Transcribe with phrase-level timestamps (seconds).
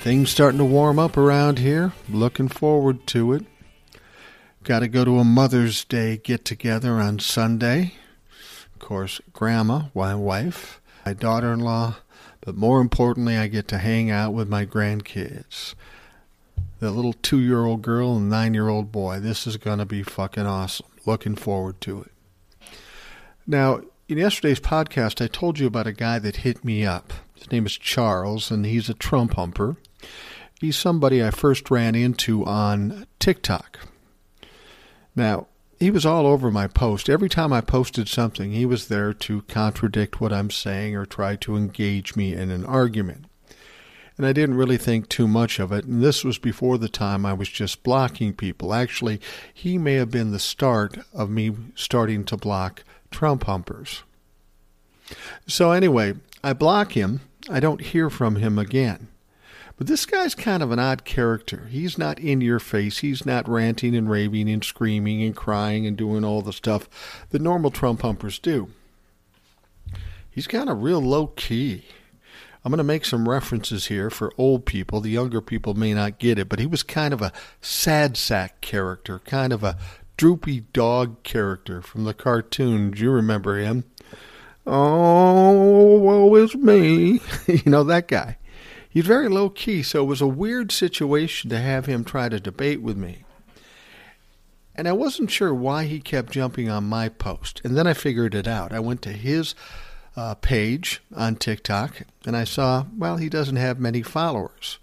[0.00, 1.92] Things starting to warm up around here.
[2.08, 3.44] Looking forward to it.
[4.64, 7.92] Got to go to a Mother's Day get together on Sunday.
[8.72, 11.96] Of course, Grandma, my wife, my daughter in law,
[12.40, 15.74] but more importantly, I get to hang out with my grandkids.
[16.78, 19.20] The little two year old girl and nine year old boy.
[19.20, 20.86] This is going to be fucking awesome.
[21.04, 22.12] Looking forward to it.
[23.46, 27.12] Now, in yesterday's podcast, I told you about a guy that hit me up.
[27.34, 29.76] His name is Charles, and he's a Trump humper.
[30.60, 33.80] He's somebody I first ran into on TikTok.
[35.16, 35.46] Now,
[35.78, 37.08] he was all over my post.
[37.08, 41.36] Every time I posted something, he was there to contradict what I'm saying or try
[41.36, 43.24] to engage me in an argument.
[44.18, 45.86] And I didn't really think too much of it.
[45.86, 48.74] And this was before the time I was just blocking people.
[48.74, 49.18] Actually,
[49.54, 54.02] he may have been the start of me starting to block Trump humpers.
[55.46, 57.22] So, anyway, I block him.
[57.48, 59.08] I don't hear from him again.
[59.80, 61.66] But this guy's kind of an odd character.
[61.70, 62.98] He's not in your face.
[62.98, 66.86] He's not ranting and raving and screaming and crying and doing all the stuff
[67.30, 68.68] that normal Trump humpers do.
[70.30, 71.86] He's kind of real low key.
[72.62, 75.00] I'm going to make some references here for old people.
[75.00, 78.60] The younger people may not get it, but he was kind of a sad sack
[78.60, 79.78] character, kind of a
[80.18, 82.90] droopy dog character from the cartoon.
[82.90, 83.84] Do you remember him?
[84.66, 87.22] Oh, woe is me.
[87.46, 88.36] you know, that guy.
[88.90, 92.40] He's very low key, so it was a weird situation to have him try to
[92.40, 93.24] debate with me.
[94.74, 97.60] And I wasn't sure why he kept jumping on my post.
[97.64, 98.72] And then I figured it out.
[98.72, 99.54] I went to his
[100.16, 104.78] uh, page on TikTok and I saw, well, he doesn't have many followers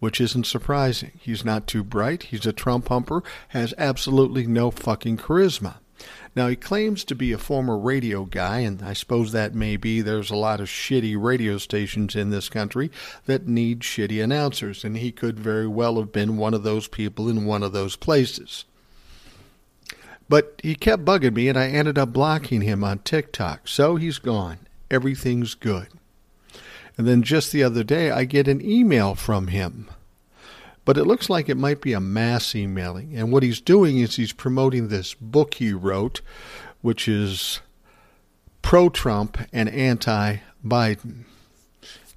[0.00, 1.12] which isn't surprising.
[1.20, 5.76] He's not too bright, he's a Trump humper, has absolutely no fucking charisma.
[6.36, 10.00] Now, he claims to be a former radio guy, and I suppose that may be.
[10.00, 12.90] There's a lot of shitty radio stations in this country
[13.26, 17.28] that need shitty announcers, and he could very well have been one of those people
[17.28, 18.64] in one of those places.
[20.28, 23.66] But he kept bugging me, and I ended up blocking him on TikTok.
[23.66, 24.58] So he's gone.
[24.88, 25.88] Everything's good.
[26.96, 29.90] And then just the other day, I get an email from him.
[30.90, 33.16] But it looks like it might be a mass emailing.
[33.16, 36.20] And what he's doing is he's promoting this book he wrote,
[36.80, 37.60] which is
[38.60, 41.26] pro Trump and anti Biden.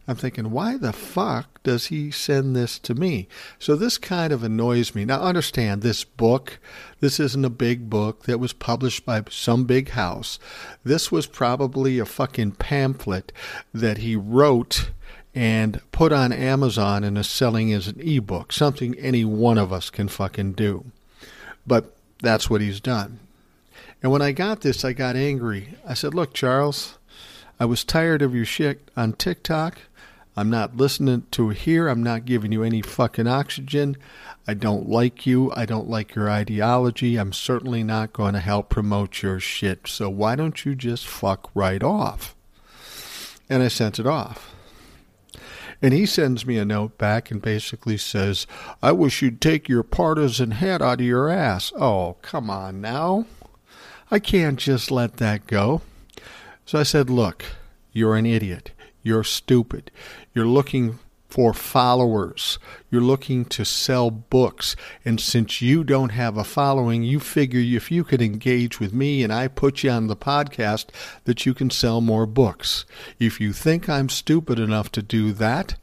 [0.07, 3.27] I'm thinking, why the fuck does he send this to me?
[3.59, 5.05] So this kind of annoys me.
[5.05, 6.57] Now, understand this book,
[6.99, 10.39] this isn't a big book that was published by some big house.
[10.83, 13.31] This was probably a fucking pamphlet
[13.71, 14.89] that he wrote
[15.35, 19.89] and put on Amazon and is selling as an ebook, something any one of us
[19.89, 20.85] can fucking do.
[21.65, 23.19] But that's what he's done.
[24.01, 25.75] And when I got this, I got angry.
[25.87, 26.97] I said, Look, Charles,
[27.59, 29.77] I was tired of your shit on TikTok.
[30.35, 31.87] I'm not listening to here.
[31.87, 33.95] I'm not giving you any fucking oxygen.
[34.47, 35.51] I don't like you.
[35.55, 37.17] I don't like your ideology.
[37.17, 39.87] I'm certainly not going to help promote your shit.
[39.87, 42.35] So why don't you just fuck right off?
[43.49, 44.53] And I sent it off.
[45.83, 48.47] And he sends me a note back and basically says,
[48.81, 51.73] I wish you'd take your partisan head out of your ass.
[51.75, 53.25] Oh, come on now.
[54.09, 55.81] I can't just let that go.
[56.65, 57.43] So I said, Look,
[57.91, 58.71] you're an idiot.
[59.01, 59.91] You're stupid.
[60.33, 60.99] You're looking
[61.33, 62.59] for followers.
[62.91, 64.75] You're looking to sell books.
[65.03, 69.23] And since you don't have a following, you figure if you could engage with me
[69.23, 70.89] and I put you on the podcast,
[71.23, 72.85] that you can sell more books.
[73.17, 75.73] If you think I'm stupid enough to do that,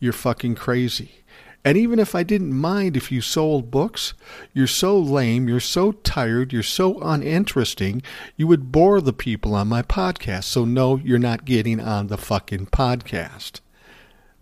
[0.00, 1.24] you're fucking crazy.
[1.64, 4.12] And even if I didn't mind if you sold books,
[4.52, 8.02] you're so lame, you're so tired, you're so uninteresting,
[8.36, 10.44] you would bore the people on my podcast.
[10.44, 13.60] So, no, you're not getting on the fucking podcast.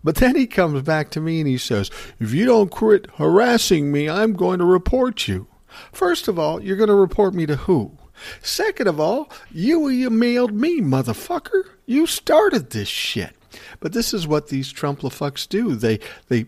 [0.03, 3.91] But then he comes back to me and he says, If you don't quit harassing
[3.91, 5.47] me, I'm going to report you.
[5.91, 7.97] First of all, you're going to report me to who?
[8.41, 11.63] Second of all, you emailed me, motherfucker.
[11.85, 13.35] You started this shit.
[13.79, 15.75] But this is what these Trumplafucks do.
[15.75, 16.45] They they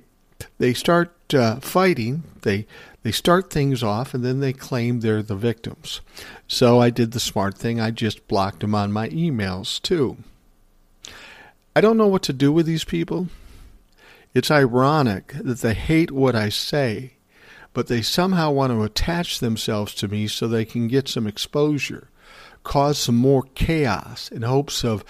[0.57, 2.24] they start uh, fighting.
[2.42, 2.68] They
[3.04, 6.01] they start things off, and then they claim they're the victims.
[6.47, 7.80] So I did the smart thing.
[7.80, 10.18] I just blocked them on my emails too.
[11.75, 13.30] I don't know what to do with these people.
[14.33, 17.16] It's ironic that they hate what I say,
[17.74, 22.10] but they somehow want to attach themselves to me so they can get some exposure,
[22.63, 25.04] cause some more chaos in hopes of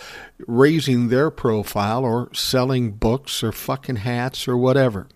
[0.47, 5.07] raising their profile or selling books or fucking hats or whatever.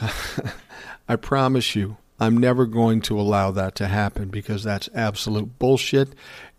[1.08, 6.14] I promise you, I'm never going to allow that to happen because that's absolute bullshit.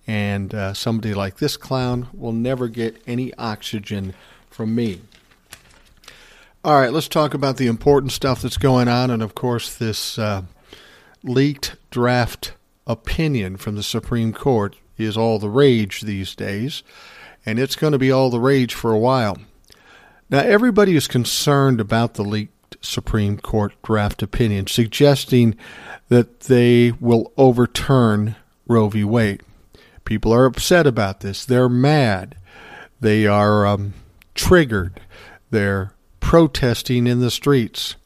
[0.06, 4.14] And uh, somebody like this clown will never get any oxygen
[4.50, 5.02] from me.
[6.64, 9.10] All right, let's talk about the important stuff that's going on.
[9.10, 10.44] And of course, this uh,
[11.24, 12.54] leaked draft
[12.86, 16.84] opinion from the Supreme Court is all the rage these days.
[17.48, 19.40] And it's going to be all the rage for a while.
[20.30, 25.58] Now, everybody is concerned about the leaked Supreme Court draft opinion, suggesting
[26.10, 28.36] that they will overturn
[28.68, 29.04] Roe v.
[29.04, 29.42] Wade.
[30.06, 31.44] People are upset about this.
[31.44, 32.36] They're mad.
[33.00, 33.96] They are um,
[34.36, 35.02] triggered.
[35.50, 35.96] They're
[36.32, 37.98] protesting in the streets.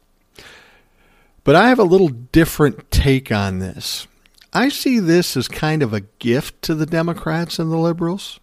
[1.43, 4.07] But I have a little different take on this.
[4.51, 8.39] I see this as kind of a gift to the Democrats and the liberals.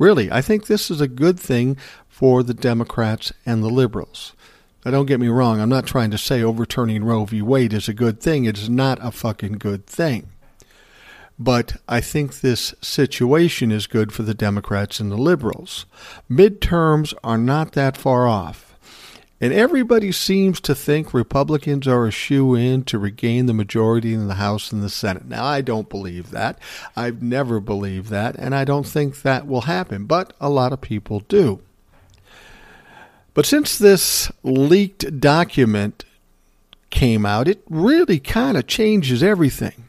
[0.00, 1.76] Really, I think this is a good thing
[2.08, 4.32] for the Democrats and the liberals.
[4.84, 7.40] Now, don't get me wrong, I'm not trying to say overturning Roe v.
[7.40, 8.46] Wade is a good thing.
[8.46, 10.30] It is not a fucking good thing.
[11.38, 15.86] But I think this situation is good for the Democrats and the liberals.
[16.28, 18.69] Midterms are not that far off.
[19.40, 24.28] And everybody seems to think Republicans are a shoe in to regain the majority in
[24.28, 25.24] the House and the Senate.
[25.24, 26.58] Now, I don't believe that.
[26.94, 30.82] I've never believed that, and I don't think that will happen, but a lot of
[30.82, 31.60] people do.
[33.32, 36.04] But since this leaked document
[36.90, 39.84] came out, it really kind of changes everything.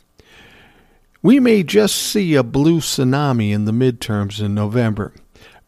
[1.22, 5.14] We may just see a blue tsunami in the midterms in November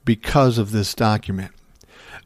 [0.06, 1.51] because of this document.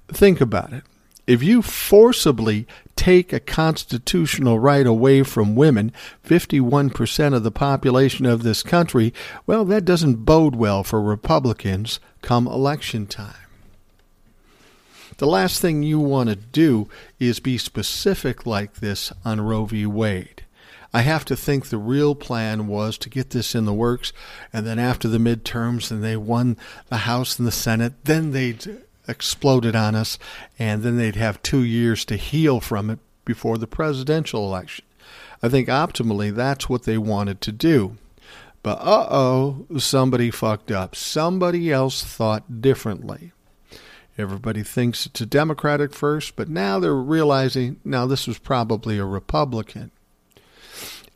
[0.08, 0.84] Think about it.
[1.28, 2.66] If you forcibly
[2.96, 5.92] take a constitutional right away from women,
[6.26, 9.14] 51% of the population of this country,
[9.46, 13.36] well, that doesn't bode well for Republicans come election time.
[15.18, 16.88] The last thing you want to do
[17.20, 19.86] is be specific like this on Roe v.
[19.86, 20.44] Wade.
[20.94, 24.14] I have to think the real plan was to get this in the works,
[24.54, 26.56] and then after the midterms, and they won
[26.88, 30.18] the House and the Senate, then they'd explode it on us,
[30.60, 34.86] and then they'd have two years to heal from it before the presidential election.
[35.42, 37.98] I think optimally that's what they wanted to do.
[38.64, 40.96] But uh oh, somebody fucked up.
[40.96, 43.32] Somebody else thought differently.
[44.18, 49.06] Everybody thinks it's a Democratic first, but now they're realizing now this was probably a
[49.06, 49.92] Republican.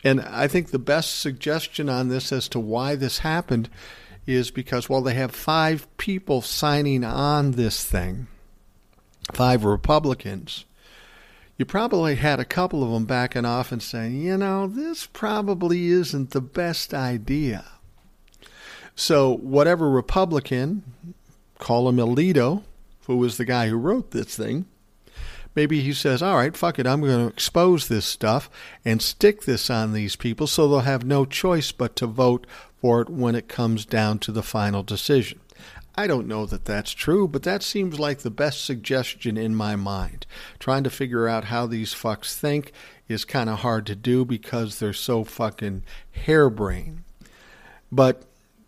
[0.04, 3.70] And I think the best suggestion on this as to why this happened
[4.26, 8.28] is because, well, they have five people signing on this thing,
[9.34, 10.66] five Republicans.
[11.58, 15.88] You probably had a couple of them backing off and saying, you know, this probably
[15.88, 17.66] isn't the best idea.
[18.96, 21.16] So, whatever Republican,
[21.60, 22.64] call him Alito,
[23.08, 24.66] who was the guy who wrote this thing,
[25.56, 28.50] maybe he says, all right, fuck it, I'm going to expose this stuff
[28.86, 32.48] and stick this on these people so they'll have no choice but to vote
[32.82, 35.40] for it when it comes down to the final decision.
[35.96, 39.76] I don't know that that's true, but that seems like the best suggestion in my
[39.76, 40.26] mind.
[40.58, 42.72] Trying to figure out how these fucks think
[43.08, 47.04] is kind of hard to do because they're so fucking harebrained.
[47.92, 48.24] But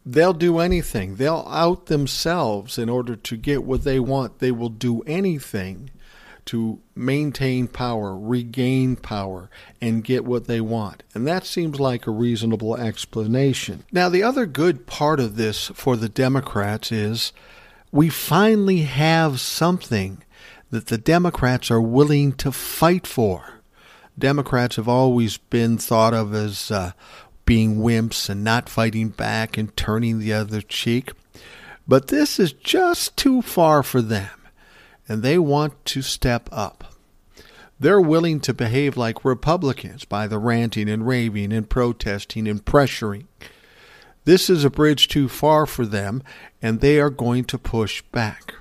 [0.06, 1.16] they'll do anything.
[1.16, 4.40] They'll out themselves in order to get what they want.
[4.40, 5.92] They will do anything
[6.46, 9.50] to maintain power, regain power,
[9.82, 11.04] and get what they want.
[11.14, 13.84] And that seems like a reasonable explanation.
[13.92, 17.32] Now, the other good part of this for the Democrats is
[17.92, 20.24] we finally have something
[20.70, 23.62] that the Democrats are willing to fight for.
[24.18, 26.92] Democrats have always been thought of as uh,
[27.46, 31.12] being wimps and not fighting back and turning the other cheek.
[31.88, 34.30] But this is just too far for them
[35.08, 36.94] and they want to step up.
[37.80, 43.26] They're willing to behave like Republicans by the ranting and raving and protesting and pressuring.
[44.26, 46.24] This is a bridge too far for them,
[46.62, 48.54] and they are going to push back.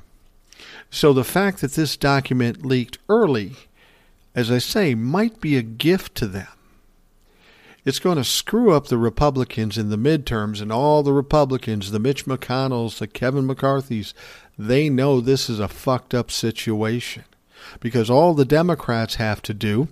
[0.90, 3.52] So the fact that this document leaked early,
[4.34, 6.48] as I say, might be a gift to them.
[7.84, 11.98] It's going to screw up the Republicans in the midterms and all the Republicans, the
[11.98, 14.14] Mitch McConnells, the Kevin McCarthy's,
[14.56, 17.24] they know this is a fucked up situation
[17.80, 19.88] because all the Democrats have to do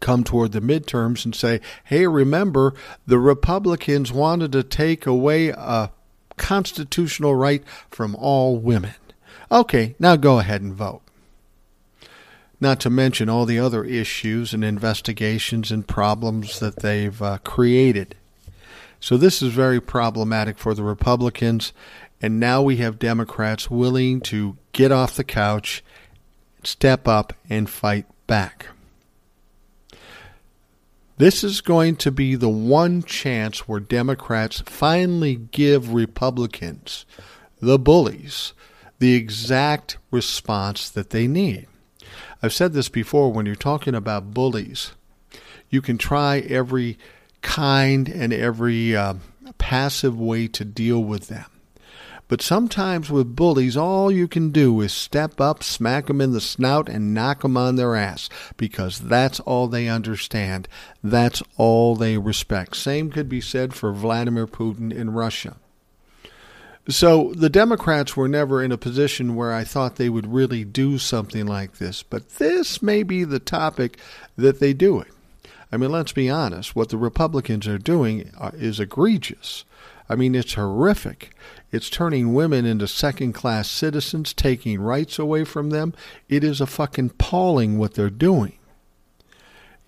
[0.00, 2.74] come toward the midterms and say, hey, remember,
[3.06, 5.90] the Republicans wanted to take away a
[6.36, 8.94] constitutional right from all women.
[9.52, 11.02] Okay, now go ahead and vote.
[12.60, 18.14] Not to mention all the other issues and investigations and problems that they've uh, created.
[19.00, 21.72] So this is very problematic for the Republicans,
[22.20, 25.82] and now we have Democrats willing to get off the couch,
[26.62, 28.66] step up, and fight back.
[31.16, 37.04] This is going to be the one chance where Democrats finally give Republicans,
[37.60, 38.52] the bullies,
[38.98, 41.66] the exact response that they need.
[42.42, 44.92] I've said this before when you're talking about bullies,
[45.68, 46.98] you can try every
[47.42, 49.14] kind and every uh,
[49.58, 51.46] passive way to deal with them.
[52.28, 56.40] But sometimes with bullies, all you can do is step up, smack them in the
[56.40, 60.68] snout, and knock them on their ass because that's all they understand.
[61.02, 62.76] That's all they respect.
[62.76, 65.56] Same could be said for Vladimir Putin in Russia.
[66.90, 70.98] So the Democrats were never in a position where I thought they would really do
[70.98, 73.98] something like this, but this may be the topic
[74.36, 75.08] that they do it.
[75.70, 79.64] I mean, let's be honest, what the Republicans are doing uh, is egregious.
[80.08, 81.30] I mean, it's horrific.
[81.70, 85.94] It's turning women into second class citizens, taking rights away from them.
[86.28, 88.58] It is a fucking appalling what they're doing.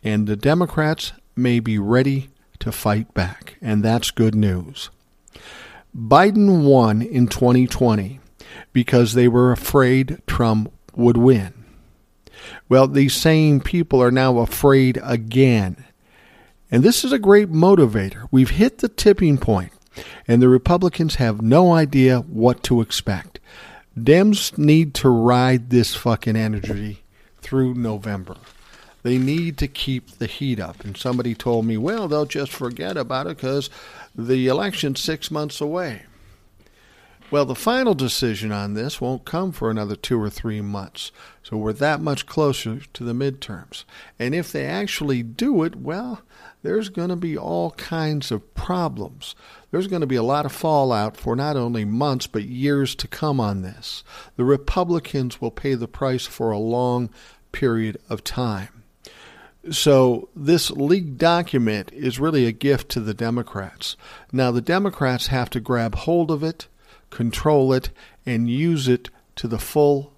[0.04, 2.30] And the Democrats may be ready
[2.60, 4.90] to fight back, and that's good news.
[5.96, 8.20] Biden won in 2020
[8.72, 11.52] because they were afraid Trump would win.
[12.68, 15.84] Well, these same people are now afraid again.
[16.70, 18.26] And this is a great motivator.
[18.30, 19.72] We've hit the tipping point
[20.26, 23.38] and the Republicans have no idea what to expect.
[23.98, 27.02] Dems need to ride this fucking energy
[27.42, 28.36] through November.
[29.02, 30.84] They need to keep the heat up.
[30.84, 33.68] And somebody told me, well, they'll just forget about it because
[34.14, 36.02] the election six months away.
[37.32, 41.12] Well, the final decision on this won't come for another two or three months.
[41.42, 43.84] So we're that much closer to the midterms.
[44.18, 46.20] And if they actually do it, well,
[46.62, 49.34] there's going to be all kinds of problems.
[49.70, 53.08] There's going to be a lot of fallout for not only months, but years to
[53.08, 54.04] come on this.
[54.36, 57.08] The Republicans will pay the price for a long
[57.50, 58.81] period of time.
[59.70, 63.96] So, this leaked document is really a gift to the Democrats.
[64.32, 66.66] Now, the Democrats have to grab hold of it,
[67.10, 67.90] control it,
[68.26, 70.12] and use it to the full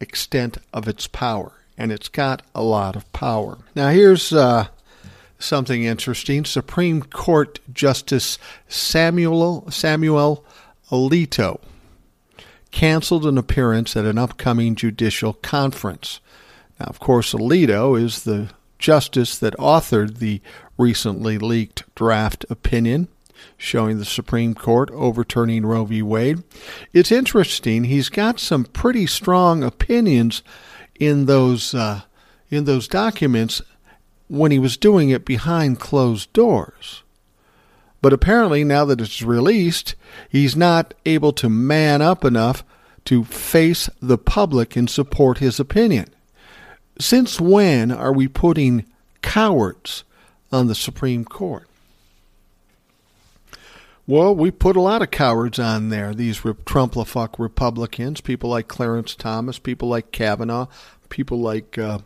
[0.00, 1.52] extent of its power.
[1.78, 3.58] And it's got a lot of power.
[3.76, 4.66] Now, here's uh,
[5.38, 6.44] something interesting.
[6.44, 10.44] Supreme Court Justice Samuel Samuel
[10.90, 11.60] Alito
[12.70, 16.20] canceled an appearance at an upcoming judicial conference.
[16.78, 20.40] Now, of course, Alito is the justice that authored the
[20.76, 23.08] recently leaked draft opinion
[23.56, 26.02] showing the Supreme Court overturning Roe v.
[26.02, 26.42] Wade.
[26.92, 27.84] It's interesting.
[27.84, 30.42] He's got some pretty strong opinions
[30.98, 32.02] in those uh,
[32.50, 33.62] in those documents
[34.28, 37.02] when he was doing it behind closed doors.
[38.02, 39.94] But apparently, now that it's released,
[40.28, 42.64] he's not able to man up enough
[43.06, 46.06] to face the public and support his opinion.
[47.00, 48.84] Since when are we putting
[49.22, 50.04] cowards
[50.52, 51.66] on the Supreme Court?
[54.06, 56.12] Well, we put a lot of cowards on there.
[56.14, 60.66] These Trump-la-fuck Republicans, people like Clarence Thomas, people like Kavanaugh,
[61.08, 62.00] people like uh,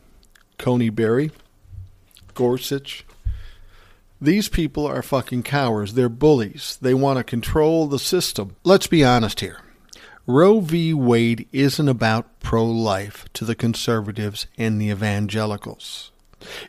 [0.58, 1.32] Coney Barrett.
[2.34, 3.04] Gorsuch.
[4.20, 5.94] These people are fucking cowards.
[5.94, 6.78] They're bullies.
[6.80, 8.56] They want to control the system.
[8.64, 9.60] Let's be honest here.
[10.26, 10.94] Roe v.
[10.94, 16.10] Wade isn't about pro life to the conservatives and the evangelicals.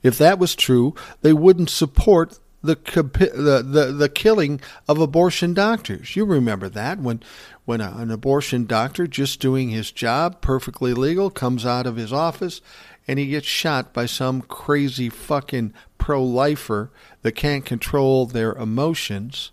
[0.03, 6.15] If that was true, they wouldn't support the, the, the, killing of abortion doctors.
[6.15, 7.21] You remember that when,
[7.65, 12.11] when a, an abortion doctor, just doing his job, perfectly legal, comes out of his
[12.11, 12.61] office
[13.07, 19.51] and he gets shot by some crazy fucking pro lifer that can't control their emotions.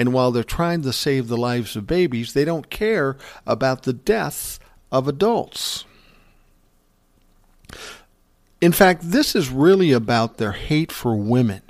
[0.00, 3.92] And while they're trying to save the lives of babies, they don't care about the
[3.92, 4.58] deaths
[4.90, 5.84] of adults.
[8.62, 11.60] In fact, this is really about their hate for women.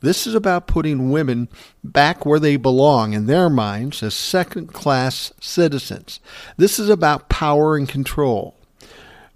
[0.00, 1.48] This is about putting women
[1.82, 6.20] back where they belong in their minds as second class citizens.
[6.58, 8.54] This is about power and control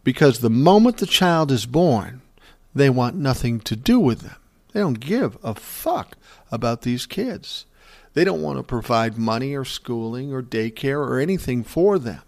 [0.04, 2.20] because the moment the child is born,
[2.74, 4.36] they want nothing to do with them.
[4.74, 6.18] They don't give a fuck
[6.52, 7.64] about these kids.
[8.16, 12.22] They don't want to provide money or schooling or daycare or anything for them.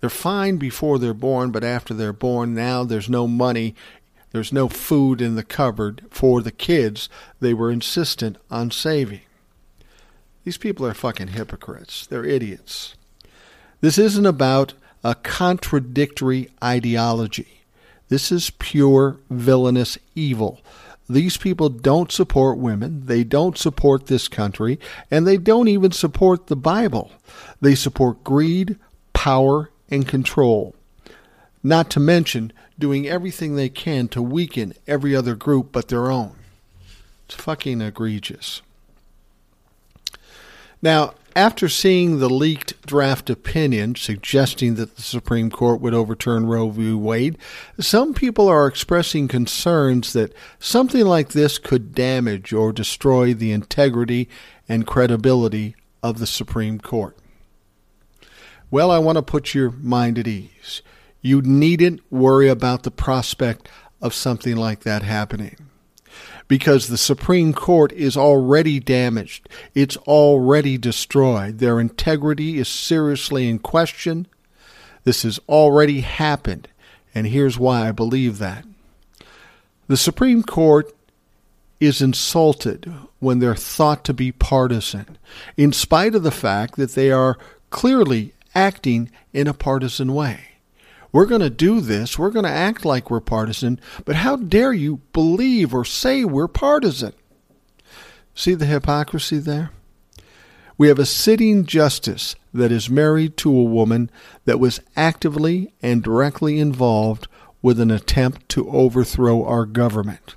[0.00, 3.74] They're fine before they're born, but after they're born, now there's no money,
[4.30, 7.10] there's no food in the cupboard for the kids
[7.40, 9.20] they were insistent on saving.
[10.44, 12.06] These people are fucking hypocrites.
[12.06, 12.94] They're idiots.
[13.82, 14.72] This isn't about
[15.04, 17.60] a contradictory ideology.
[18.08, 20.62] This is pure villainous evil.
[21.08, 26.48] These people don't support women, they don't support this country, and they don't even support
[26.48, 27.12] the Bible.
[27.60, 28.76] They support greed,
[29.12, 30.74] power, and control.
[31.62, 36.36] Not to mention doing everything they can to weaken every other group but their own.
[37.26, 38.62] It's fucking egregious.
[40.82, 46.70] Now, after seeing the leaked draft opinion suggesting that the Supreme Court would overturn Roe
[46.70, 46.94] v.
[46.94, 47.36] Wade,
[47.78, 54.30] some people are expressing concerns that something like this could damage or destroy the integrity
[54.66, 57.18] and credibility of the Supreme Court.
[58.70, 60.80] Well, I want to put your mind at ease.
[61.20, 63.68] You needn't worry about the prospect
[64.00, 65.66] of something like that happening
[66.48, 69.48] because the Supreme Court is already damaged.
[69.74, 71.58] It's already destroyed.
[71.58, 74.26] Their integrity is seriously in question.
[75.04, 76.68] This has already happened,
[77.14, 78.64] and here's why I believe that.
[79.88, 80.92] The Supreme Court
[81.78, 85.18] is insulted when they're thought to be partisan,
[85.56, 87.38] in spite of the fact that they are
[87.70, 90.55] clearly acting in a partisan way.
[91.16, 92.18] We're going to do this.
[92.18, 93.80] We're going to act like we're partisan.
[94.04, 97.14] But how dare you believe or say we're partisan?
[98.34, 99.70] See the hypocrisy there?
[100.76, 104.10] We have a sitting justice that is married to a woman
[104.44, 107.28] that was actively and directly involved
[107.62, 110.34] with an attempt to overthrow our government.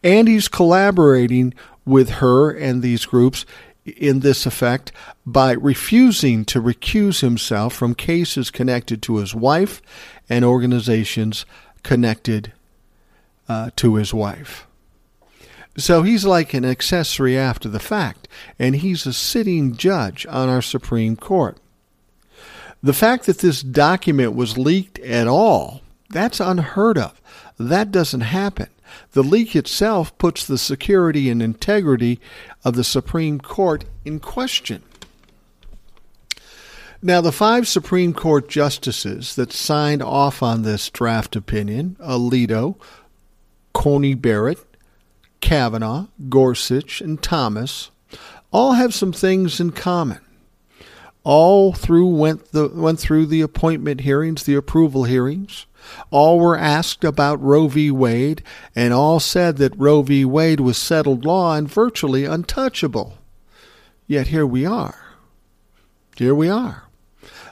[0.00, 3.44] And he's collaborating with her and these groups
[3.84, 4.92] in this effect
[5.26, 9.82] by refusing to recuse himself from cases connected to his wife
[10.28, 11.44] and organizations
[11.82, 12.52] connected
[13.48, 14.66] uh, to his wife.
[15.76, 20.62] So he's like an accessory after the fact, and he's a sitting judge on our
[20.62, 21.56] Supreme Court.
[22.82, 27.20] The fact that this document was leaked at all, that's unheard of.
[27.58, 28.68] That doesn't happen.
[29.12, 32.20] The leak itself puts the security and integrity
[32.64, 34.82] of the Supreme Court in question.
[37.04, 42.76] Now, the five Supreme Court justices that signed off on this draft opinion Alito,
[43.72, 44.60] Coney Barrett,
[45.40, 47.90] Kavanaugh, Gorsuch, and Thomas
[48.52, 50.20] all have some things in common.
[51.24, 55.66] All through went the went through the appointment hearings, the approval hearings.
[56.10, 57.90] All were asked about Roe v.
[57.90, 58.42] Wade,
[58.74, 60.24] and all said that Roe v.
[60.24, 63.18] Wade was settled law and virtually untouchable.
[64.06, 65.16] Yet here we are.
[66.16, 66.84] Here we are.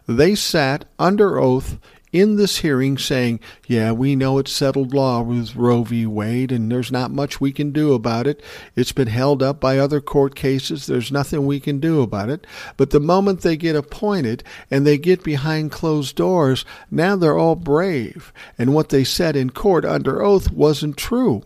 [0.07, 1.79] They sat under oath
[2.13, 6.07] in this hearing saying, Yeah, we know it's settled law with Roe v.
[6.07, 8.43] Wade, and there's not much we can do about it.
[8.75, 10.87] It's been held up by other court cases.
[10.87, 12.47] There's nothing we can do about it.
[12.77, 17.57] But the moment they get appointed and they get behind closed doors, now they're all
[17.57, 18.33] brave.
[18.59, 21.43] And what they said in court under oath wasn't true.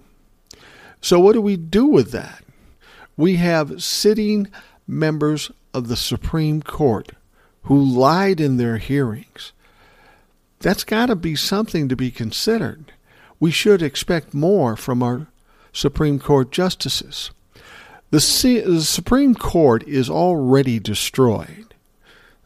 [1.00, 2.42] So, what do we do with that?
[3.16, 4.48] We have sitting
[4.86, 7.10] members of the Supreme Court
[7.64, 9.52] who lied in their hearings
[10.64, 12.90] that's got to be something to be considered.
[13.38, 15.26] We should expect more from our
[15.74, 17.30] Supreme Court justices.
[18.10, 21.74] The, C- the Supreme Court is already destroyed.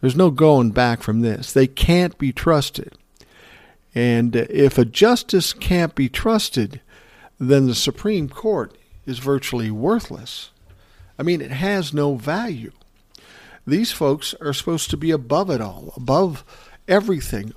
[0.01, 1.53] There's no going back from this.
[1.53, 2.95] They can't be trusted.
[3.95, 6.81] And if a justice can't be trusted,
[7.39, 8.77] then the Supreme Court
[9.07, 10.51] is virtually worthless.
[11.21, 12.73] I mean, it has no value.
[13.65, 16.45] These folks are supposed to be above it all, above
[16.89, 17.55] everything,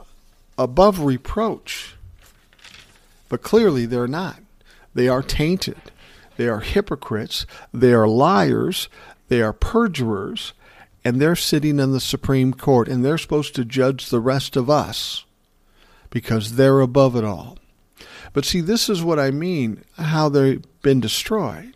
[0.57, 1.95] above reproach.
[3.29, 4.39] But clearly they're not.
[4.93, 5.81] They are tainted.
[6.37, 7.45] They are hypocrites.
[7.73, 8.89] They are liars.
[9.29, 10.53] They are perjurers.
[11.03, 14.69] And they're sitting in the Supreme Court and they're supposed to judge the rest of
[14.69, 15.25] us
[16.09, 17.57] because they're above it all.
[18.33, 21.75] But see, this is what I mean how they've been destroyed.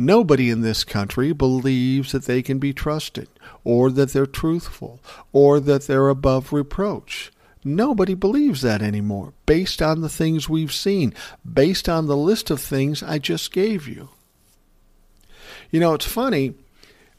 [0.00, 3.28] Nobody in this country believes that they can be trusted,
[3.64, 5.00] or that they're truthful,
[5.32, 7.32] or that they're above reproach.
[7.64, 11.12] Nobody believes that anymore, based on the things we've seen,
[11.44, 14.10] based on the list of things I just gave you.
[15.72, 16.54] You know, it's funny,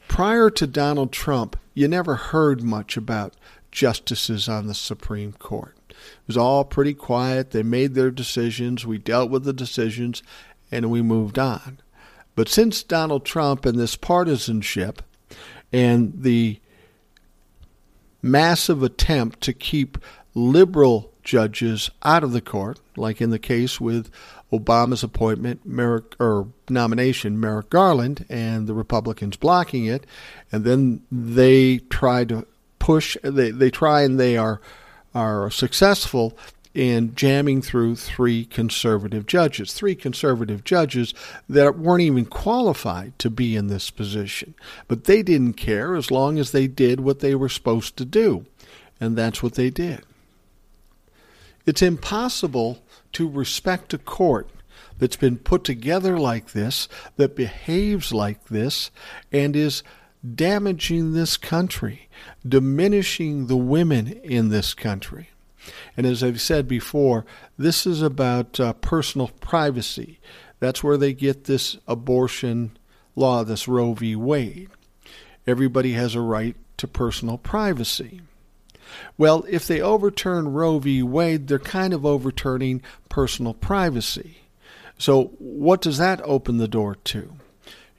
[0.08, 3.36] prior to Donald Trump, you never heard much about
[3.70, 5.76] justices on the Supreme Court.
[5.90, 7.50] It was all pretty quiet.
[7.50, 8.86] They made their decisions.
[8.86, 10.22] We dealt with the decisions,
[10.72, 11.78] and we moved on.
[12.34, 15.02] But since Donald Trump and this partisanship
[15.72, 16.60] and the
[18.22, 19.98] massive attempt to keep
[20.34, 24.10] liberal judges out of the court, like in the case with
[24.52, 30.06] Obama's appointment, Merrick, or nomination, Merrick Garland, and the Republicans blocking it,
[30.50, 32.46] and then they try to
[32.78, 33.16] push.
[33.22, 34.60] They they try and they are
[35.14, 36.36] are successful
[36.74, 41.12] in jamming through three conservative judges, three conservative judges
[41.48, 44.54] that weren't even qualified to be in this position.
[44.86, 48.46] But they didn't care as long as they did what they were supposed to do.
[49.00, 50.02] And that's what they did.
[51.66, 54.48] It's impossible to respect a court
[54.98, 58.90] that's been put together like this, that behaves like this,
[59.32, 59.82] and is
[60.34, 62.08] damaging this country,
[62.46, 65.30] diminishing the women in this country.
[65.96, 67.24] And as I've said before,
[67.58, 70.18] this is about uh, personal privacy.
[70.58, 72.76] That's where they get this abortion
[73.16, 74.16] law, this Roe v.
[74.16, 74.70] Wade.
[75.46, 78.20] Everybody has a right to personal privacy.
[79.16, 81.02] Well, if they overturn Roe v.
[81.02, 84.38] Wade, they're kind of overturning personal privacy.
[84.98, 87.32] So, what does that open the door to?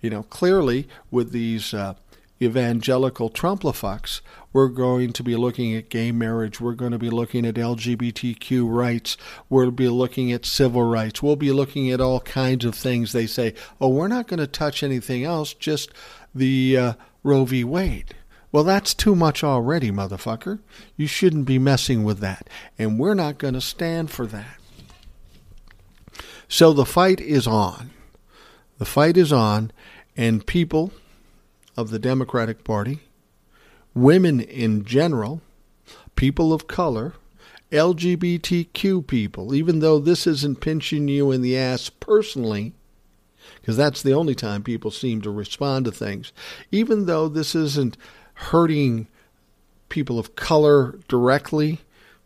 [0.01, 1.95] You know, clearly with these uh,
[2.41, 4.21] evangelical Trumplafucks,
[4.53, 6.59] we're going to be looking at gay marriage.
[6.59, 9.15] We're going to be looking at LGBTQ rights.
[9.49, 11.21] We'll be looking at civil rights.
[11.21, 13.11] We'll be looking at all kinds of things.
[13.11, 15.91] They say, oh, we're not going to touch anything else, just
[16.33, 17.63] the uh, Roe v.
[17.63, 18.15] Wade.
[18.51, 20.59] Well, that's too much already, motherfucker.
[20.97, 22.49] You shouldn't be messing with that.
[22.77, 24.57] And we're not going to stand for that.
[26.49, 27.91] So the fight is on.
[28.77, 29.71] The fight is on,
[30.17, 30.91] and people
[31.81, 32.99] of the Democratic Party,
[33.93, 35.41] women in general,
[36.15, 37.15] people of color,
[37.71, 42.73] LGBTQ people, even though this isn't pinching you in the ass personally,
[43.55, 46.31] because that's the only time people seem to respond to things,
[46.71, 47.97] even though this isn't
[48.35, 49.07] hurting
[49.89, 51.79] people of color directly.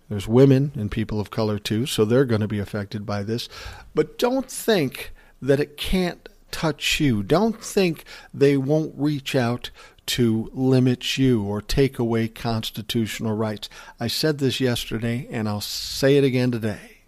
[0.09, 3.49] There's women and people of color too, so they're going to be affected by this.
[3.95, 7.21] But don't think that it can't touch you.
[7.21, 9.71] Don't think they won't reach out
[10.05, 13.69] to limit you or take away constitutional rights.
[13.99, 16.99] I said this yesterday and I'll say it again today.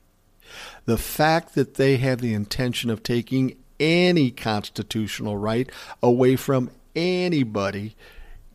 [0.84, 5.70] The fact that they have the intention of taking any constitutional right
[6.04, 7.96] away from anybody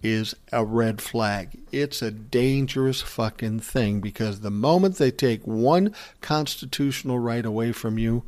[0.03, 1.59] is a red flag.
[1.73, 7.97] It's a dangerous fucking thing because the moment they take one constitutional right away from
[7.97, 8.25] you,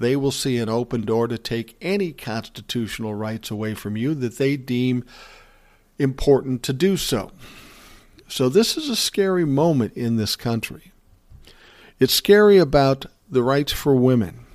[0.00, 4.38] they will see an open door to take any constitutional rights away from you that
[4.38, 5.04] they deem
[5.98, 7.30] important to do so.
[8.28, 10.92] So, this is a scary moment in this country.
[11.98, 14.46] It's scary about the rights for women.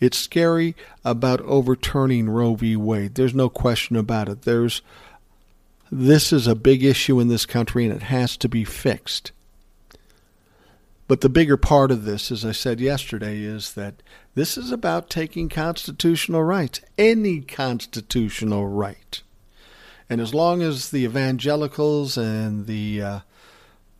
[0.00, 2.76] It's scary about overturning Roe v.
[2.76, 3.14] Wade.
[3.14, 4.42] There's no question about it.
[4.42, 4.82] There's
[5.90, 9.30] this is a big issue in this country and it has to be fixed.
[11.12, 14.02] But the bigger part of this, as I said yesterday, is that
[14.34, 19.20] this is about taking constitutional rights, any constitutional right.
[20.08, 23.20] And as long as the evangelicals and the uh,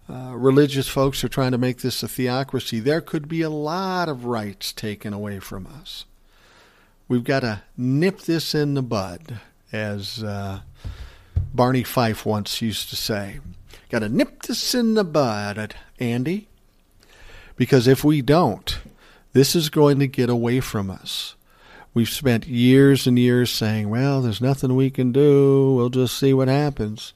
[0.08, 4.08] uh, religious folks are trying to make this a theocracy, there could be a lot
[4.08, 6.06] of rights taken away from us.
[7.08, 9.38] We've got to nip this in the bud,
[9.70, 10.60] as uh,
[11.52, 13.40] Barney Fife once used to say.
[13.90, 16.48] Got to nip this in the bud, Andy.
[17.56, 18.78] Because if we don't,
[19.32, 21.36] this is going to get away from us.
[21.94, 25.74] We've spent years and years saying, well, there's nothing we can do.
[25.74, 27.12] We'll just see what happens.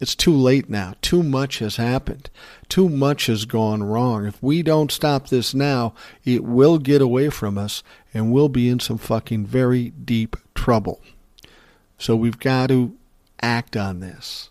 [0.00, 0.94] It's too late now.
[1.02, 2.30] Too much has happened.
[2.70, 4.24] Too much has gone wrong.
[4.24, 5.92] If we don't stop this now,
[6.24, 7.82] it will get away from us
[8.14, 11.00] and we'll be in some fucking very deep trouble.
[11.98, 12.96] So we've got to
[13.42, 14.49] act on this.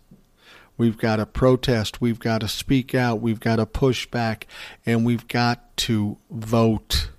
[0.80, 2.00] We've got to protest.
[2.00, 3.20] We've got to speak out.
[3.20, 4.46] We've got to push back.
[4.86, 7.10] And we've got to vote.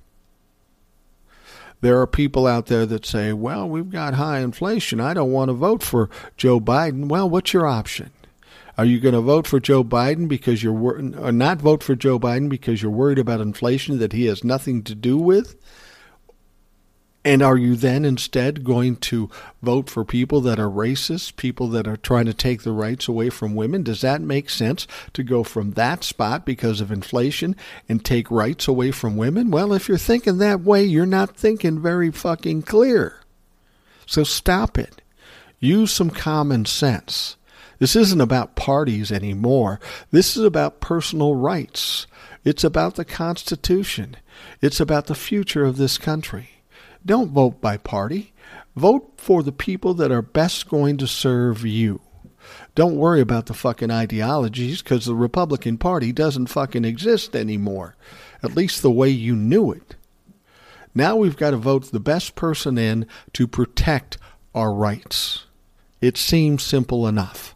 [1.82, 5.00] There are people out there that say, well, we've got high inflation.
[5.00, 7.08] I don't want to vote for Joe Biden.
[7.08, 8.10] Well, what's your option?
[8.80, 11.96] Are you going to vote for Joe Biden because you're or uh, not vote for
[11.96, 15.56] Joe Biden because you're worried about inflation that he has nothing to do with?
[17.24, 19.30] And are you then instead going to
[19.62, 23.30] vote for people that are racist, people that are trying to take the rights away
[23.30, 23.84] from women?
[23.84, 27.56] Does that make sense to go from that spot because of inflation
[27.88, 29.52] and take rights away from women?
[29.52, 33.18] Well, if you're thinking that way, you're not thinking very fucking clear.
[34.08, 35.04] So stop it.
[35.60, 37.38] Use some common sense.
[37.78, 39.80] This isn't about parties anymore.
[40.10, 42.08] This is about personal rights.
[42.44, 44.18] It's about the Constitution.
[44.60, 46.61] It's about the future of this country.
[47.06, 48.34] Don't vote by party.
[48.76, 52.02] Vote for the people that are best going to serve you.
[52.74, 57.96] Don't worry about the fucking ideologies because the Republican Party doesn't fucking exist anymore,
[58.42, 59.96] at least the way you knew it.
[60.94, 64.18] Now we've got to vote the best person in to protect
[64.54, 65.46] our rights.
[66.02, 67.56] It seems simple enough.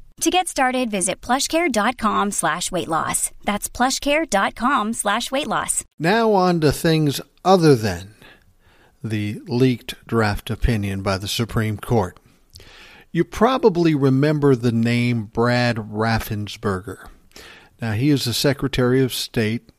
[0.21, 3.31] To get started, visit plushcare.com slash weight loss.
[3.43, 5.83] That's plushcare.com slash weight loss.
[5.97, 8.13] Now on to things other than
[9.03, 12.19] the leaked draft opinion by the Supreme Court.
[13.11, 17.07] You probably remember the name Brad Raffensperger.
[17.81, 19.71] Now, he is the Secretary of State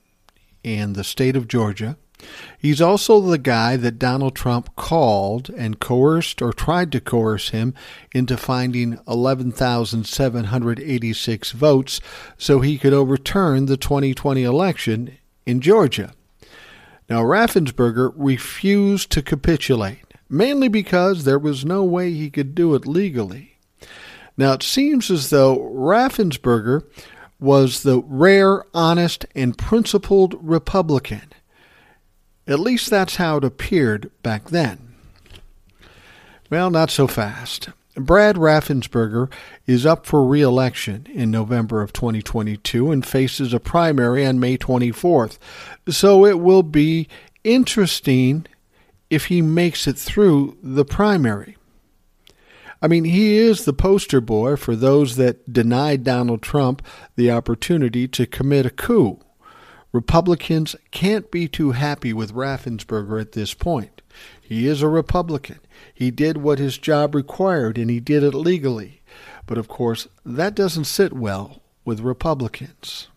[0.65, 1.97] in the state of Georgia.
[2.59, 7.75] He's also the guy that Donald Trump called and coerced or tried to coerce him
[8.15, 12.01] into finding 11,786 votes
[12.39, 16.13] so he could overturn the 2020 election in Georgia.
[17.09, 22.87] Now, Raffensperger refused to capitulate, mainly because there was no way he could do it
[22.87, 23.57] legally.
[24.37, 26.85] Now, it seems as though Raffensperger
[27.41, 31.33] was the rare, honest, and principled Republican
[32.47, 34.95] at least that's how it appeared back then.
[36.51, 37.71] Well, not so fast.
[37.95, 39.31] Brad Raffensperger
[39.67, 44.57] is up for re election in November of 2022 and faces a primary on May
[44.57, 45.39] 24th.
[45.89, 47.09] So it will be
[47.45, 48.47] interesting
[49.11, 51.57] if he makes it through the primary.
[52.81, 56.83] I mean, he is the poster boy for those that denied Donald Trump
[57.15, 59.21] the opportunity to commit a coup.
[59.93, 64.01] Republicans can't be too happy with Raffensperger at this point.
[64.41, 65.61] He is a Republican.
[65.95, 69.03] He did what his job required, and he did it legally.
[69.47, 73.09] But of course, that doesn't sit well with Republicans.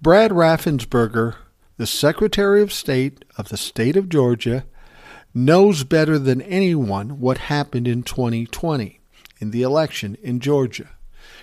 [0.00, 1.36] Brad Raffensperger,
[1.76, 4.64] the Secretary of State of the state of Georgia,
[5.34, 9.00] knows better than anyone what happened in 2020
[9.40, 10.90] in the election in Georgia.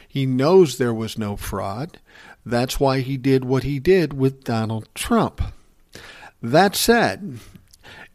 [0.08, 2.00] He knows there was no fraud.
[2.46, 5.42] That's why he did what he did with Donald Trump.
[6.42, 7.40] That said,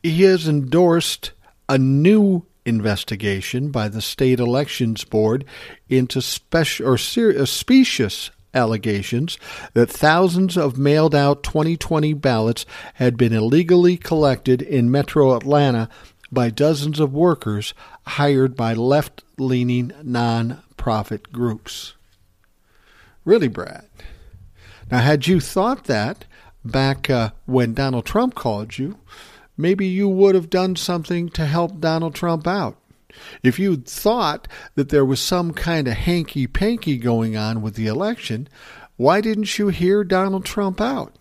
[0.02, 1.32] he has endorsed
[1.68, 5.44] a new investigation by the state elections board
[5.88, 9.38] into special or uh, specious allegations
[9.74, 15.88] that thousands of mailed out 2020 ballots had been illegally collected in metro Atlanta
[16.32, 17.74] by dozens of workers
[18.06, 21.94] hired by left leaning non-profit groups.
[23.24, 23.84] Really, Brad?
[24.90, 26.24] Now, had you thought that
[26.64, 28.98] back uh, when Donald Trump called you,
[29.56, 32.76] maybe you would have done something to help Donald Trump out.
[33.42, 37.86] If you'd thought that there was some kind of hanky panky going on with the
[37.86, 38.48] election,
[38.96, 41.16] why didn't you hear Donald Trump out?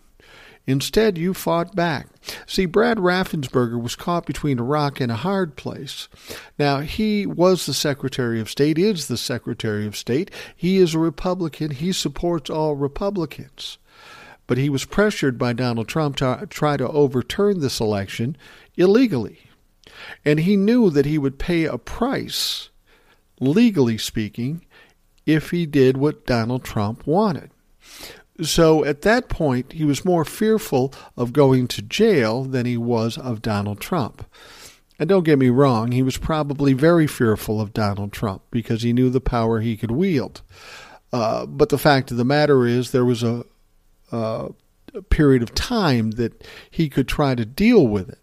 [0.68, 2.08] Instead, you fought back.
[2.48, 6.08] See, Brad Raffensperger was caught between a rock and a hard place.
[6.58, 10.32] Now, he was the Secretary of State, is the Secretary of State.
[10.56, 11.72] He is a Republican.
[11.72, 13.78] He supports all Republicans.
[14.48, 18.36] But he was pressured by Donald Trump to try to overturn this election
[18.76, 19.40] illegally.
[20.24, 22.70] And he knew that he would pay a price,
[23.40, 24.66] legally speaking,
[25.26, 27.52] if he did what Donald Trump wanted.
[28.42, 33.18] So at that point, he was more fearful of going to jail than he was
[33.18, 34.26] of Donald Trump.
[35.00, 38.94] And don't get me wrong, he was probably very fearful of Donald Trump because he
[38.94, 40.42] knew the power he could wield.
[41.12, 43.46] Uh, but the fact of the matter is, there was a,
[44.12, 44.50] a
[45.10, 48.20] period of time that he could try to deal with it.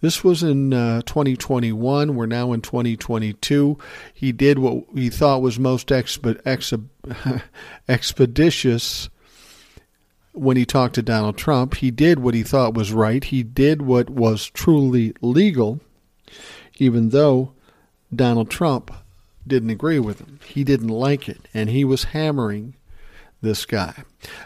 [0.00, 2.14] This was in uh, 2021.
[2.14, 3.78] We're now in 2022.
[4.12, 7.42] He did what he thought was most exp- exp-
[7.88, 9.08] expeditious
[10.32, 11.76] when he talked to Donald Trump.
[11.76, 13.22] He did what he thought was right.
[13.22, 15.80] He did what was truly legal,
[16.78, 17.52] even though
[18.14, 18.90] Donald Trump
[19.46, 20.38] didn't agree with him.
[20.44, 22.74] He didn't like it, and he was hammering
[23.40, 24.04] this guy.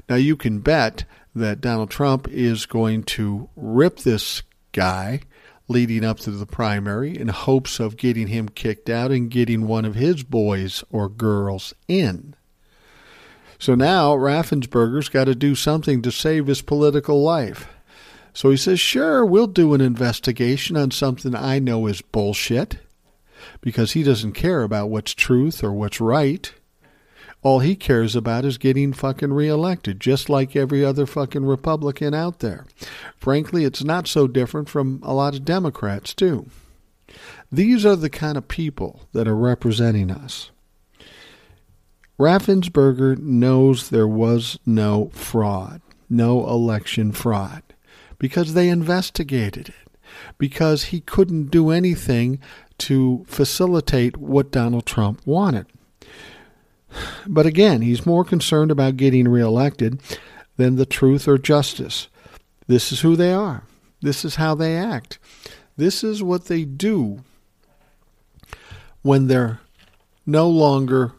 [0.08, 5.20] Now, you can bet that Donald Trump is going to rip this guy
[5.68, 9.84] leading up to the primary in hopes of getting him kicked out and getting one
[9.84, 12.34] of his boys or girls in.
[13.58, 17.68] So now Raffensperger's got to do something to save his political life.
[18.32, 22.78] So he says, Sure, we'll do an investigation on something I know is bullshit,
[23.60, 26.52] because he doesn't care about what's truth or what's right.
[27.42, 32.40] All he cares about is getting fucking reelected, just like every other fucking Republican out
[32.40, 32.66] there.
[33.16, 36.50] Frankly, it's not so different from a lot of Democrats, too.
[37.52, 40.50] These are the kind of people that are representing us.
[42.18, 47.62] Raffensperger knows there was no fraud, no election fraud,
[48.18, 50.00] because they investigated it,
[50.38, 52.38] because he couldn't do anything
[52.78, 55.66] to facilitate what Donald Trump wanted.
[57.26, 60.00] But again, he's more concerned about getting reelected
[60.56, 62.08] than the truth or justice.
[62.66, 63.64] This is who they are.
[64.00, 65.18] This is how they act.
[65.76, 67.22] This is what they do
[69.02, 69.60] when they're
[70.24, 71.12] no longer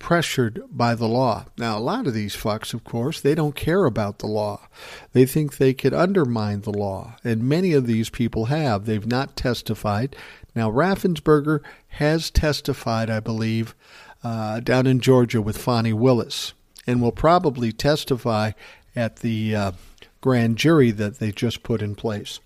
[0.00, 1.44] pressured by the law.
[1.56, 4.66] Now, a lot of these fucks, of course, they don't care about the law.
[5.12, 8.86] They think they could undermine the law, and many of these people have.
[8.86, 10.16] They've not testified.
[10.56, 13.76] Now, Raffensperger has testified, I believe,
[14.24, 16.54] uh, down in Georgia with Fani Willis,
[16.86, 18.52] and will probably testify
[18.96, 19.72] at the uh,
[20.20, 22.40] grand jury that they just put in place.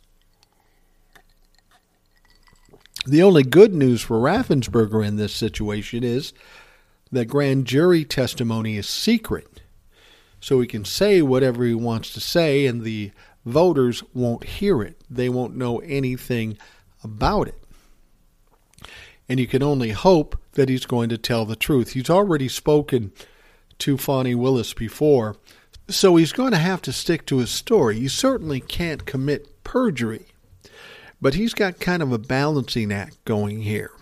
[3.06, 6.32] The only good news for Raffensperger in this situation is
[7.14, 9.62] that grand jury testimony is secret.
[10.40, 13.12] So he can say whatever he wants to say, and the
[13.46, 15.00] voters won't hear it.
[15.08, 16.58] They won't know anything
[17.02, 17.58] about it.
[19.28, 21.92] And you can only hope that he's going to tell the truth.
[21.92, 23.12] He's already spoken
[23.78, 25.36] to Fani Willis before,
[25.88, 28.00] so he's going to have to stick to his story.
[28.00, 30.26] He certainly can't commit perjury.
[31.22, 33.92] But he's got kind of a balancing act going here.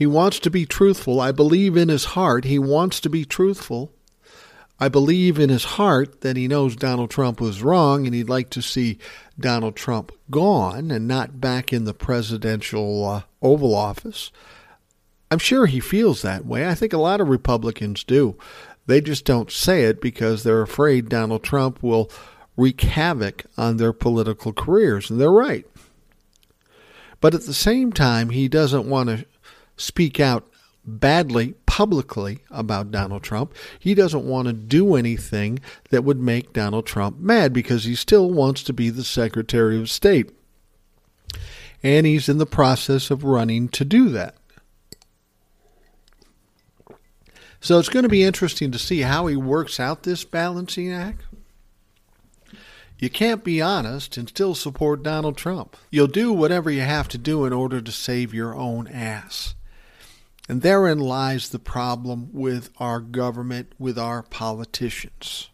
[0.00, 1.20] He wants to be truthful.
[1.20, 3.92] I believe in his heart he wants to be truthful.
[4.78, 8.48] I believe in his heart that he knows Donald Trump was wrong and he'd like
[8.50, 8.96] to see
[9.38, 14.32] Donald Trump gone and not back in the presidential uh, Oval Office.
[15.30, 16.66] I'm sure he feels that way.
[16.66, 18.38] I think a lot of Republicans do.
[18.86, 22.10] They just don't say it because they're afraid Donald Trump will
[22.56, 25.66] wreak havoc on their political careers, and they're right.
[27.20, 29.26] But at the same time, he doesn't want to
[29.80, 30.46] speak out
[30.84, 33.54] badly publicly about Donald Trump.
[33.78, 38.30] He doesn't want to do anything that would make Donald Trump mad because he still
[38.30, 40.30] wants to be the Secretary of State.
[41.82, 44.34] And he's in the process of running to do that.
[47.60, 51.22] So it's going to be interesting to see how he works out this balancing act.
[52.98, 55.76] You can't be honest and still support Donald Trump.
[55.90, 59.54] You'll do whatever you have to do in order to save your own ass.
[60.50, 65.48] And therein lies the problem with our government, with our politicians.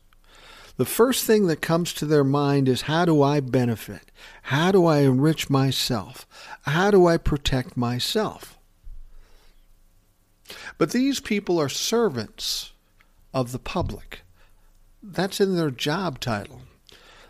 [0.78, 4.10] The first thing that comes to their mind is how do I benefit?
[4.44, 6.26] How do I enrich myself?
[6.62, 8.58] How do I protect myself?
[10.78, 12.72] But these people are servants
[13.34, 14.22] of the public.
[15.02, 16.62] That's in their job title.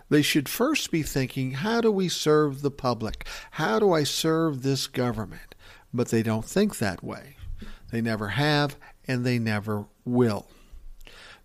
[0.09, 3.27] They should first be thinking, how do we serve the public?
[3.51, 5.57] How do I serve this government?
[5.93, 7.36] But they don't think that way.
[7.91, 10.47] They never have, and they never will.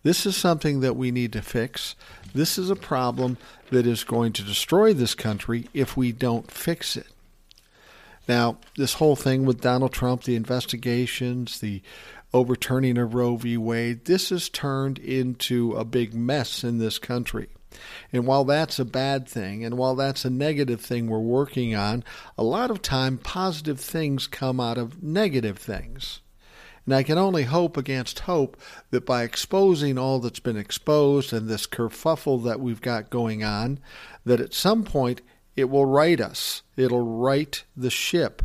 [0.04, 1.96] This is something that we need to fix.
[2.34, 3.38] This is a problem
[3.70, 7.08] that is going to destroy this country if we don't fix it.
[8.28, 11.82] Now, this whole thing with Donald Trump, the investigations, the
[12.34, 13.58] overturning of Roe v.
[13.58, 17.50] Wade, this has turned into a big mess in this country.
[18.12, 22.04] And while that's a bad thing, and while that's a negative thing we're working on,
[22.38, 26.22] a lot of time positive things come out of negative things.
[26.86, 28.58] And I can only hope against hope
[28.89, 33.80] that by exposing all that's been exposed and this kerfuffle that we've got going on,
[34.26, 35.22] that at some point
[35.56, 36.63] it will right us.
[36.76, 38.44] It'll right the ship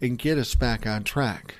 [0.00, 1.56] and get us back on track.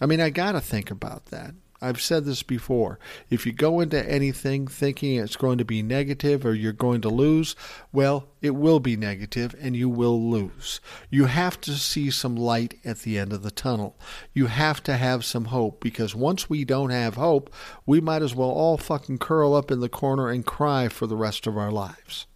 [0.00, 1.54] I mean, I got to think about that.
[1.80, 2.98] I've said this before.
[3.28, 7.08] If you go into anything thinking it's going to be negative or you're going to
[7.08, 7.54] lose,
[7.92, 10.80] well, it will be negative and you will lose.
[11.10, 13.98] You have to see some light at the end of the tunnel.
[14.32, 17.52] You have to have some hope because once we don't have hope,
[17.84, 21.16] we might as well all fucking curl up in the corner and cry for the
[21.16, 22.26] rest of our lives.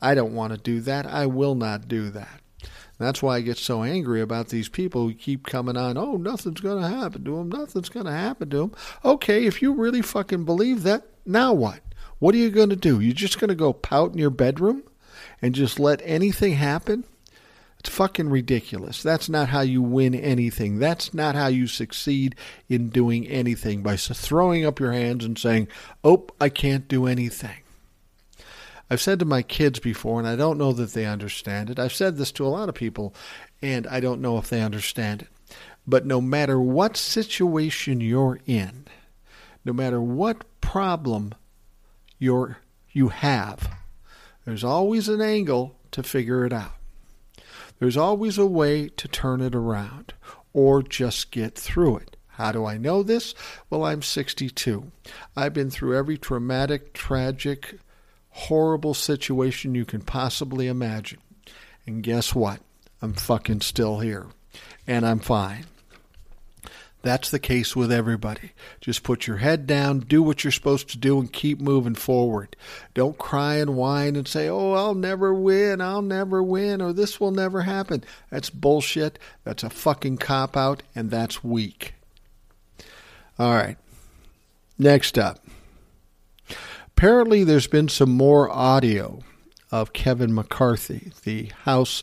[0.00, 1.06] I don't want to do that.
[1.06, 2.39] I will not do that.
[3.00, 6.60] That's why I get so angry about these people who keep coming on, oh, nothing's
[6.60, 7.48] going to happen to them.
[7.48, 8.72] Nothing's going to happen to them.
[9.04, 11.80] Okay, if you really fucking believe that, now what?
[12.18, 13.00] What are you going to do?
[13.00, 14.82] You're just going to go pout in your bedroom
[15.40, 17.04] and just let anything happen?
[17.78, 19.02] It's fucking ridiculous.
[19.02, 20.78] That's not how you win anything.
[20.78, 22.36] That's not how you succeed
[22.68, 25.68] in doing anything by throwing up your hands and saying,
[26.04, 27.56] oh, I can't do anything.
[28.90, 31.78] I've said to my kids before, and I don't know that they understand it.
[31.78, 33.14] I've said this to a lot of people,
[33.62, 35.28] and I don't know if they understand it.
[35.86, 38.86] But no matter what situation you're in,
[39.64, 41.34] no matter what problem
[42.18, 42.58] you're,
[42.90, 43.70] you have,
[44.44, 46.72] there's always an angle to figure it out.
[47.78, 50.14] There's always a way to turn it around
[50.52, 52.16] or just get through it.
[52.26, 53.34] How do I know this?
[53.68, 54.90] Well, I'm 62.
[55.36, 57.78] I've been through every traumatic, tragic,
[58.30, 61.18] horrible situation you can possibly imagine.
[61.86, 62.60] And guess what?
[63.02, 64.26] I'm fucking still here.
[64.86, 65.66] And I'm fine.
[67.02, 68.52] That's the case with everybody.
[68.80, 72.56] Just put your head down, do what you're supposed to do, and keep moving forward.
[72.92, 77.18] Don't cry and whine and say, oh, I'll never win, I'll never win, or this
[77.18, 78.04] will never happen.
[78.28, 79.18] That's bullshit.
[79.44, 81.94] That's a fucking cop out, and that's weak.
[83.38, 83.78] All right.
[84.78, 85.38] Next up.
[87.00, 89.20] Apparently, there's been some more audio
[89.70, 92.02] of Kevin McCarthy, the House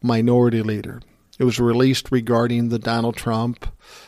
[0.00, 1.02] Minority Leader.
[1.36, 3.66] It was released regarding the Donald Trump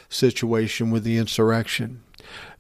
[0.09, 2.05] situation with the insurrection.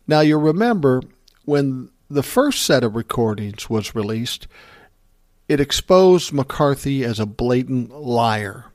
[0.09, 1.03] Now, you'll remember
[1.45, 4.49] when the first set of recordings was released,
[5.47, 8.72] it exposed McCarthy as a blatant liar.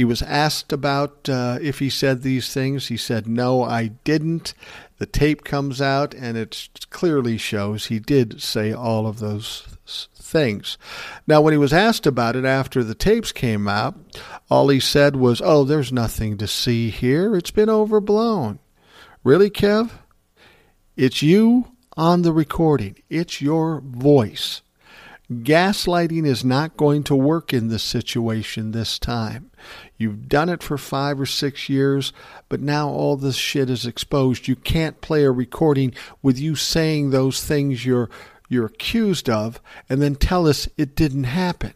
[0.00, 2.88] He was asked about uh, if he said these things.
[2.88, 4.54] He said, No, I didn't.
[4.96, 9.76] The tape comes out and it clearly shows he did say all of those
[10.14, 10.78] things.
[11.26, 13.94] Now, when he was asked about it after the tapes came out,
[14.48, 17.36] all he said was, Oh, there's nothing to see here.
[17.36, 18.58] It's been overblown.
[19.22, 19.90] Really, Kev?
[20.96, 24.62] It's you on the recording, it's your voice.
[25.32, 29.52] Gaslighting is not going to work in this situation this time.
[29.96, 32.12] You've done it for five or six years,
[32.48, 34.48] but now all this shit is exposed.
[34.48, 38.10] You can't play a recording with you saying those things you're
[38.48, 41.74] you're accused of and then tell us it didn't happen.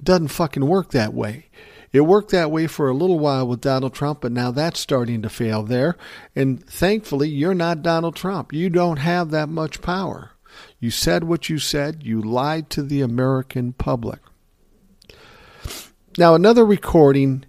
[0.00, 1.46] It doesn't fucking work that way.
[1.92, 5.22] It worked that way for a little while with Donald Trump, but now that's starting
[5.22, 5.96] to fail there.
[6.34, 8.52] And thankfully, you're not Donald Trump.
[8.52, 10.32] You don't have that much power.
[10.78, 12.02] You said what you said.
[12.02, 14.20] You lied to the American public.
[16.18, 17.44] Now, another recording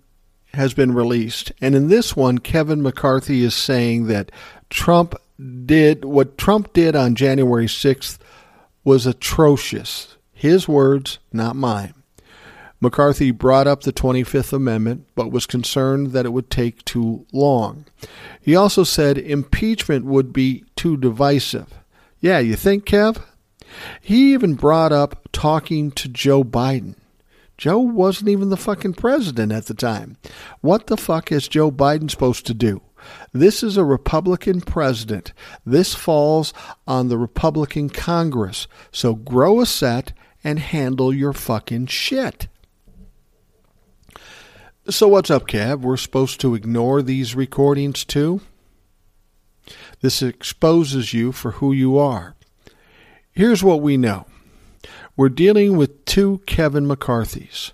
[0.54, 4.32] has been released, and in this one, Kevin McCarthy is saying that
[4.70, 5.16] Trump
[5.66, 8.18] did what Trump did on January 6th
[8.84, 10.18] was atrocious.
[10.34, 11.94] His words, not mine.
[12.80, 17.86] McCarthy brought up the 25th Amendment, but was concerned that it would take too long.
[18.40, 21.74] He also said impeachment would be too divisive.
[22.20, 23.22] Yeah, you think, Kev?
[24.02, 26.96] He even brought up talking to Joe Biden.
[27.58, 30.18] Joe wasn't even the fucking president at the time.
[30.62, 32.82] What the fuck is Joe Biden supposed to do?
[33.34, 35.34] This is a Republican president.
[35.66, 36.54] This falls
[36.88, 38.68] on the Republican Congress.
[38.92, 40.14] So grow a set
[40.44, 42.48] and handle your fucking shit.
[44.90, 45.82] So what's up, Kev?
[45.82, 48.42] We're supposed to ignore these recordings too?
[50.08, 52.34] This exposes you for who you are.
[53.34, 54.26] Here's what we know
[55.18, 57.74] we're dealing with two Kevin McCarthys.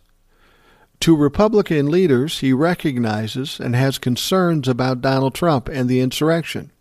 [1.02, 6.72] To Republican leaders, he recognizes and has concerns about Donald Trump and the insurrection.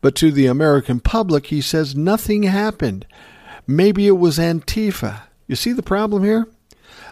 [0.00, 3.06] But to the American public, he says nothing happened.
[3.68, 5.20] Maybe it was Antifa.
[5.46, 6.48] You see the problem here?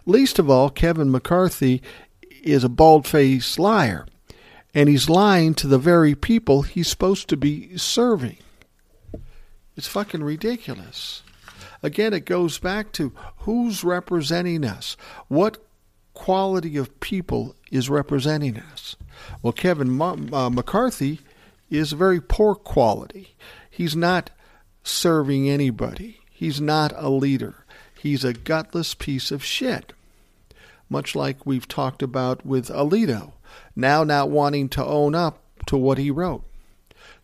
[0.07, 1.83] Least of all, Kevin McCarthy
[2.43, 4.07] is a bald faced liar
[4.77, 8.37] and he's lying to the very people he's supposed to be serving.
[9.75, 11.23] It's fucking ridiculous.
[11.83, 14.99] Again, it goes back to who's representing us?
[15.29, 15.65] What
[16.13, 18.97] quality of people is representing us?
[19.43, 21.21] Well, Kevin uh, McCarthy
[21.71, 23.35] is very poor quality.
[23.71, 24.29] He's not
[24.85, 27.65] serving anybody, he's not a leader.
[27.99, 29.95] He's a gutless piece of shit.
[30.91, 33.33] Much like we've talked about with Alito
[33.75, 36.45] now not wanting to own up to what he wrote.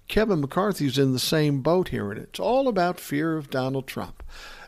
[0.08, 4.22] Kevin McCarthy's in the same boat here, and it's all about fear of Donald Trump.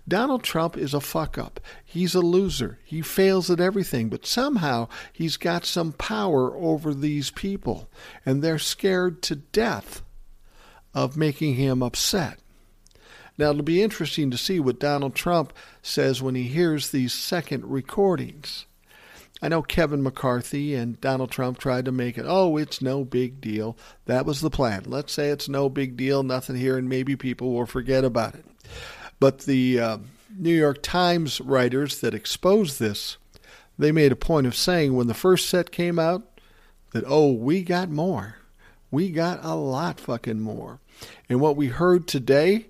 [0.06, 1.60] Donald Trump is a fuck up.
[1.84, 2.78] He's a loser.
[2.84, 7.88] He fails at everything, but somehow he's got some power over these people,
[8.24, 10.02] and they're scared to death
[10.92, 12.38] of making him upset.
[13.36, 15.52] Now, it'll be interesting to see what Donald Trump
[15.82, 18.66] says when he hears these second recordings.
[19.42, 23.40] I know Kevin McCarthy and Donald Trump tried to make it, oh, it's no big
[23.40, 23.76] deal.
[24.06, 24.84] That was the plan.
[24.86, 28.44] Let's say it's no big deal, nothing here, and maybe people will forget about it.
[29.20, 29.98] But the uh,
[30.36, 33.16] New York Times writers that exposed this,
[33.78, 36.40] they made a point of saying when the first set came out
[36.92, 38.36] that, oh, we got more.
[38.90, 40.78] We got a lot fucking more.
[41.28, 42.66] And what we heard today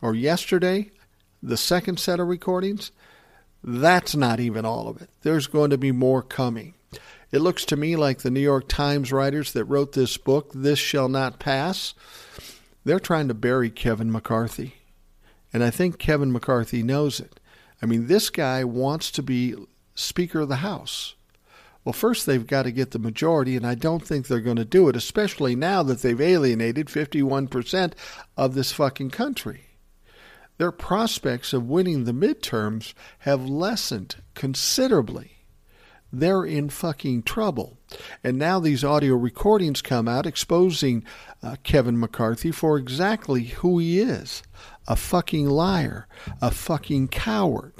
[0.00, 0.92] or yesterday,
[1.42, 2.92] the second set of recordings,
[3.66, 5.10] that's not even all of it.
[5.22, 6.74] There's going to be more coming.
[7.32, 10.78] It looks to me like the New York Times writers that wrote this book, This
[10.78, 11.92] Shall Not Pass,
[12.84, 14.76] they're trying to bury Kevin McCarthy.
[15.52, 17.40] And I think Kevin McCarthy knows it.
[17.82, 19.56] I mean, this guy wants to be
[19.96, 21.16] Speaker of the House.
[21.84, 24.64] Well, first they've got to get the majority, and I don't think they're going to
[24.64, 27.92] do it, especially now that they've alienated 51%
[28.36, 29.62] of this fucking country.
[30.58, 35.32] Their prospects of winning the midterms have lessened considerably.
[36.12, 37.78] They're in fucking trouble.
[38.24, 41.04] And now these audio recordings come out exposing
[41.42, 44.42] uh, Kevin McCarthy for exactly who he is
[44.88, 46.06] a fucking liar,
[46.40, 47.74] a fucking coward.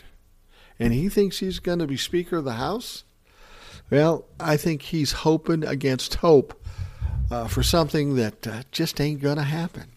[0.79, 3.05] And he thinks he's going to be Speaker of the House?
[3.91, 6.61] Well, I think he's hoping against hope
[7.31, 9.93] uh, for something that uh, just ain't going to happen.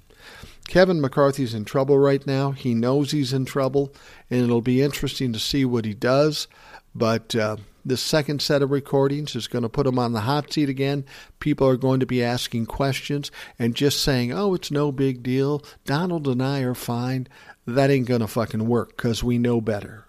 [0.70, 2.52] Kevin McCarthy's in trouble right now.
[2.52, 3.92] He knows he's in trouble,
[4.30, 6.48] and it'll be interesting to see what he does.
[6.94, 10.54] But uh, this second set of recordings is going to put him on the hot
[10.54, 11.06] seat again.
[11.40, 15.64] People are going to be asking questions and just saying, oh, it's no big deal.
[15.86, 17.28] Donald and I are fine.
[17.66, 20.06] That ain't going to fucking work because we know better.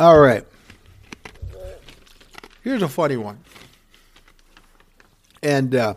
[0.00, 0.44] All right.
[2.62, 3.38] Here's a funny one.
[5.44, 5.94] And uh,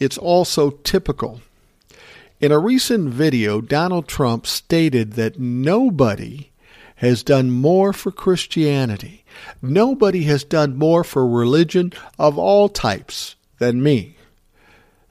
[0.00, 1.42] it's also typical.
[2.40, 6.50] In a recent video, Donald Trump stated that nobody
[6.96, 9.24] has done more for Christianity.
[9.62, 14.16] Nobody has done more for religion of all types than me.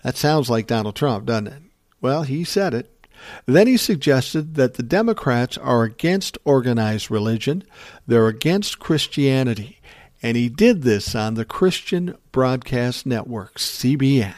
[0.03, 1.61] That sounds like Donald Trump, doesn't it?
[2.01, 3.07] Well, he said it.
[3.45, 7.63] Then he suggested that the Democrats are against organized religion,
[8.07, 9.79] they're against Christianity,
[10.23, 14.35] and he did this on the Christian Broadcast Network, CBN.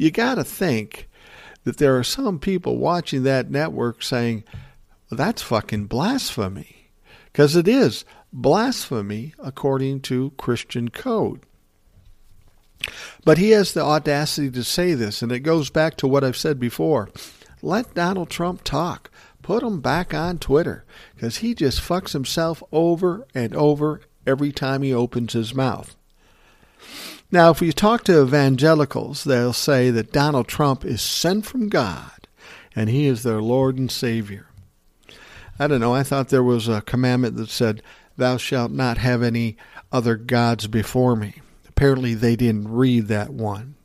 [0.00, 1.10] You got to think
[1.64, 4.44] that there are some people watching that network saying,
[5.10, 6.88] well, that's fucking blasphemy.
[7.26, 11.42] Because it is blasphemy according to Christian code.
[13.26, 16.34] But he has the audacity to say this, and it goes back to what I've
[16.34, 17.10] said before.
[17.60, 19.10] Let Donald Trump talk.
[19.42, 24.80] Put him back on Twitter because he just fucks himself over and over every time
[24.80, 25.94] he opens his mouth.
[27.32, 32.26] Now, if you talk to evangelicals, they'll say that Donald Trump is sent from God
[32.74, 34.46] and he is their Lord and Savior.
[35.58, 35.94] I don't know.
[35.94, 37.82] I thought there was a commandment that said,
[38.16, 39.56] Thou shalt not have any
[39.92, 41.34] other gods before me.
[41.68, 43.76] Apparently, they didn't read that one.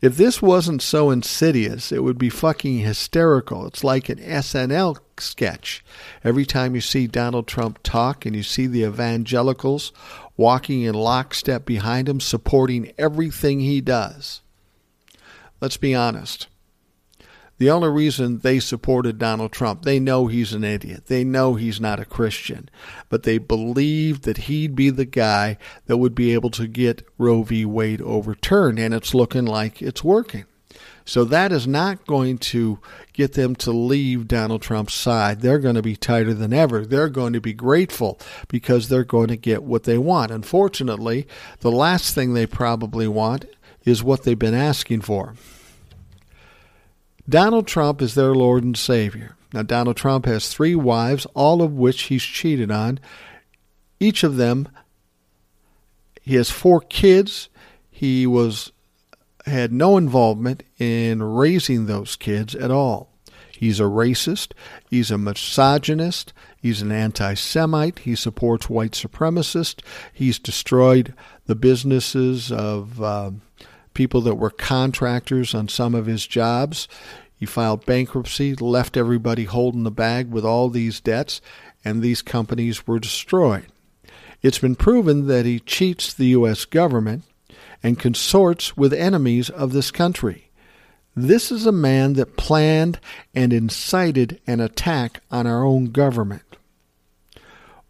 [0.00, 3.66] If this wasn't so insidious, it would be fucking hysterical.
[3.66, 5.84] It's like an SNL sketch.
[6.22, 9.92] Every time you see Donald Trump talk and you see the evangelicals
[10.38, 14.40] walking in lockstep behind him, supporting everything he does.
[15.60, 16.46] Let's be honest.
[17.58, 21.06] The only reason they supported Donald Trump, they know he's an idiot.
[21.06, 22.70] They know he's not a Christian.
[23.08, 27.42] But they believed that he'd be the guy that would be able to get Roe
[27.42, 27.64] v.
[27.64, 28.78] Wade overturned.
[28.78, 30.44] And it's looking like it's working.
[31.08, 32.80] So that is not going to
[33.14, 35.40] get them to leave Donald Trump's side.
[35.40, 36.84] They're going to be tighter than ever.
[36.84, 40.30] They're going to be grateful because they're going to get what they want.
[40.30, 41.26] Unfortunately,
[41.60, 43.46] the last thing they probably want
[43.86, 45.32] is what they've been asking for.
[47.26, 49.34] Donald Trump is their Lord and Savior.
[49.54, 53.00] Now, Donald Trump has three wives, all of which he's cheated on.
[53.98, 54.68] Each of them,
[56.20, 57.48] he has four kids.
[57.90, 58.72] He was
[59.48, 63.10] had no involvement in raising those kids at all.
[63.50, 64.52] He's a racist.
[64.88, 66.32] He's a misogynist.
[66.60, 68.00] He's an anti Semite.
[68.00, 69.82] He supports white supremacists.
[70.12, 71.14] He's destroyed
[71.46, 73.02] the businesses of.
[73.02, 73.30] Uh,
[73.98, 76.86] people that were contractors on some of his jobs.
[77.36, 81.40] He filed bankruptcy, left everybody holding the bag with all these debts,
[81.84, 83.66] and these companies were destroyed.
[84.40, 86.64] It's been proven that he cheats the U.S.
[86.64, 87.24] government
[87.82, 90.50] and consorts with enemies of this country.
[91.14, 93.00] This is a man that planned
[93.34, 96.42] and incited an attack on our own government.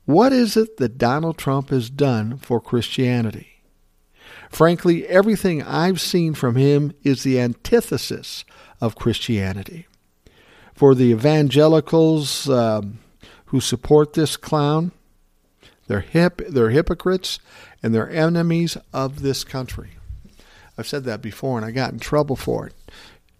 [0.07, 3.63] What is it that Donald Trump has done for Christianity?
[4.51, 8.47] Frankly, everything I've seen from him is the antithesis
[8.81, 9.87] of Christianity.
[10.75, 13.01] For the evangelicals um,
[13.47, 14.93] who support this clown,
[15.89, 17.41] they're hip, they're hypocrites,
[17.83, 19.93] and they're enemies of this country.
[20.77, 22.75] I've said that before, and I got in trouble for it.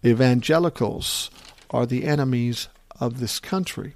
[0.05, 1.29] Evangelicals
[1.69, 2.67] are the enemies
[2.99, 3.95] of this country.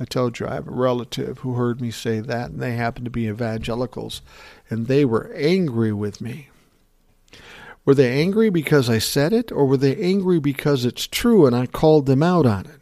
[0.00, 3.04] I told you I have a relative who heard me say that, and they happen
[3.04, 4.22] to be evangelicals,
[4.68, 6.48] and they were angry with me.
[7.84, 11.56] Were they angry because I said it, or were they angry because it's true and
[11.56, 12.80] I called them out on it?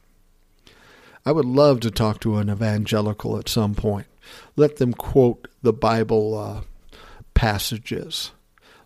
[1.27, 4.07] I would love to talk to an evangelical at some point.
[4.55, 6.61] Let them quote the Bible uh,
[7.35, 8.31] passages.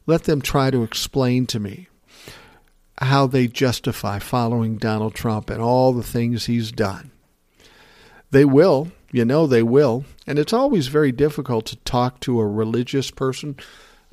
[0.07, 1.89] Let them try to explain to me
[2.97, 7.11] how they justify following Donald Trump and all the things he's done.
[8.31, 10.07] They will, You know they will.
[10.27, 13.57] And it's always very difficult to talk to a religious person,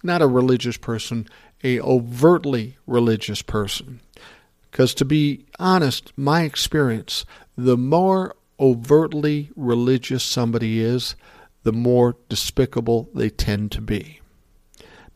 [0.03, 1.27] not a religious person,
[1.63, 4.01] a overtly religious person.
[4.69, 7.25] Because to be honest, my experience,
[7.57, 11.15] the more overtly religious somebody is,
[11.63, 14.21] the more despicable they tend to be.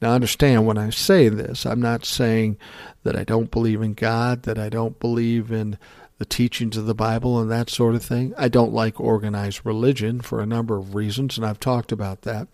[0.02, 2.58] Now, understand when I say this, I'm not saying
[3.04, 5.78] that I don't believe in God, that I don't believe in
[6.18, 8.34] the teachings of the Bible and that sort of thing.
[8.38, 12.48] I don't like organized religion for a number of reasons, and I've talked about that.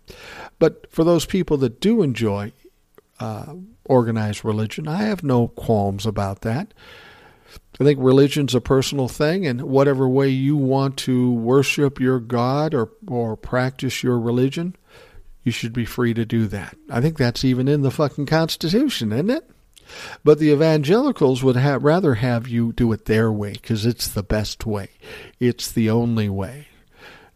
[0.58, 2.52] But for those people that do enjoy
[3.18, 6.72] uh, organized religion, I have no qualms about that.
[7.80, 12.74] I think religion's a personal thing, and whatever way you want to worship your God
[12.74, 14.74] or, or practice your religion,
[15.44, 16.76] you should be free to do that.
[16.90, 19.48] I think that's even in the fucking Constitution, isn't it?
[20.24, 24.66] But the evangelicals would rather have you do it their way because it's the best
[24.66, 24.90] way.
[25.40, 26.68] It's the only way.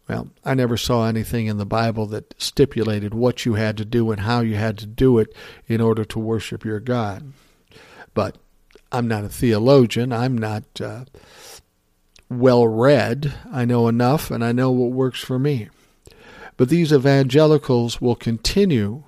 [0.07, 4.11] Well, I never saw anything in the Bible that stipulated what you had to do
[4.11, 5.33] and how you had to do it
[5.67, 7.31] in order to worship your God.
[8.13, 8.37] But
[8.93, 10.13] I'm not a theologian.
[10.13, 11.05] I'm not uh,
[12.29, 13.33] well read.
[13.51, 15.69] I know enough and I know what works for me.
[16.55, 19.03] But these evangelicals will continue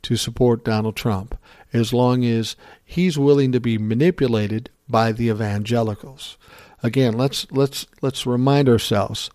[0.00, 1.38] to support Donald Trump
[1.72, 6.38] as long as he's willing to be manipulated by the evangelicals.
[6.82, 9.30] Again, let's let's let's remind ourselves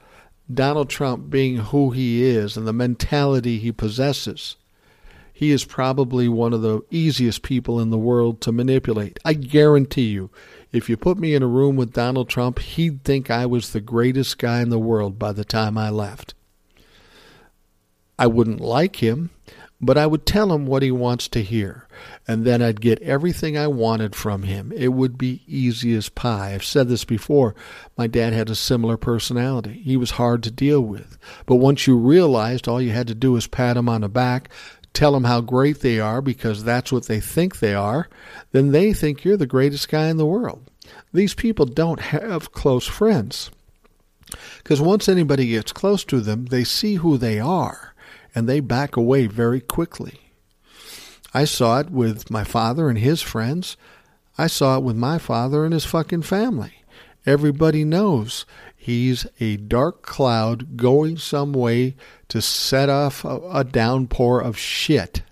[0.52, 4.56] Donald Trump being who he is and the mentality he possesses.
[5.38, 9.20] He is probably one of the easiest people in the world to manipulate.
[9.24, 10.32] I guarantee you,
[10.72, 13.80] if you put me in a room with Donald Trump, he'd think I was the
[13.80, 16.34] greatest guy in the world by the time I left.
[18.18, 19.30] I wouldn't like him,
[19.80, 21.88] but I would tell him what he wants to hear,
[22.28, 24.72] and then I'd get everything I wanted from him.
[24.76, 26.56] It would be easy as pie.
[26.56, 27.54] I've said this before.
[27.96, 29.74] My dad had a similar personality.
[29.84, 31.20] He was hard to deal with.
[31.46, 34.50] But once you realized all you had to do was pat him on the back,
[34.98, 38.10] tell them how great they are because that's what they think they are,
[38.52, 40.72] then they think you're the greatest guy in the world.
[41.14, 43.52] These people don't have close friends.
[44.58, 47.94] Because once anybody gets close to them, they see who they are
[48.34, 50.20] and they back away very quickly.
[51.34, 53.78] I saw it with my father and his friends.
[54.38, 56.74] I saw it with my father and his fucking family.
[57.26, 58.46] Everybody knows
[58.88, 61.94] he's a dark cloud going some way
[62.30, 65.24] to set off a, a downpour of shit.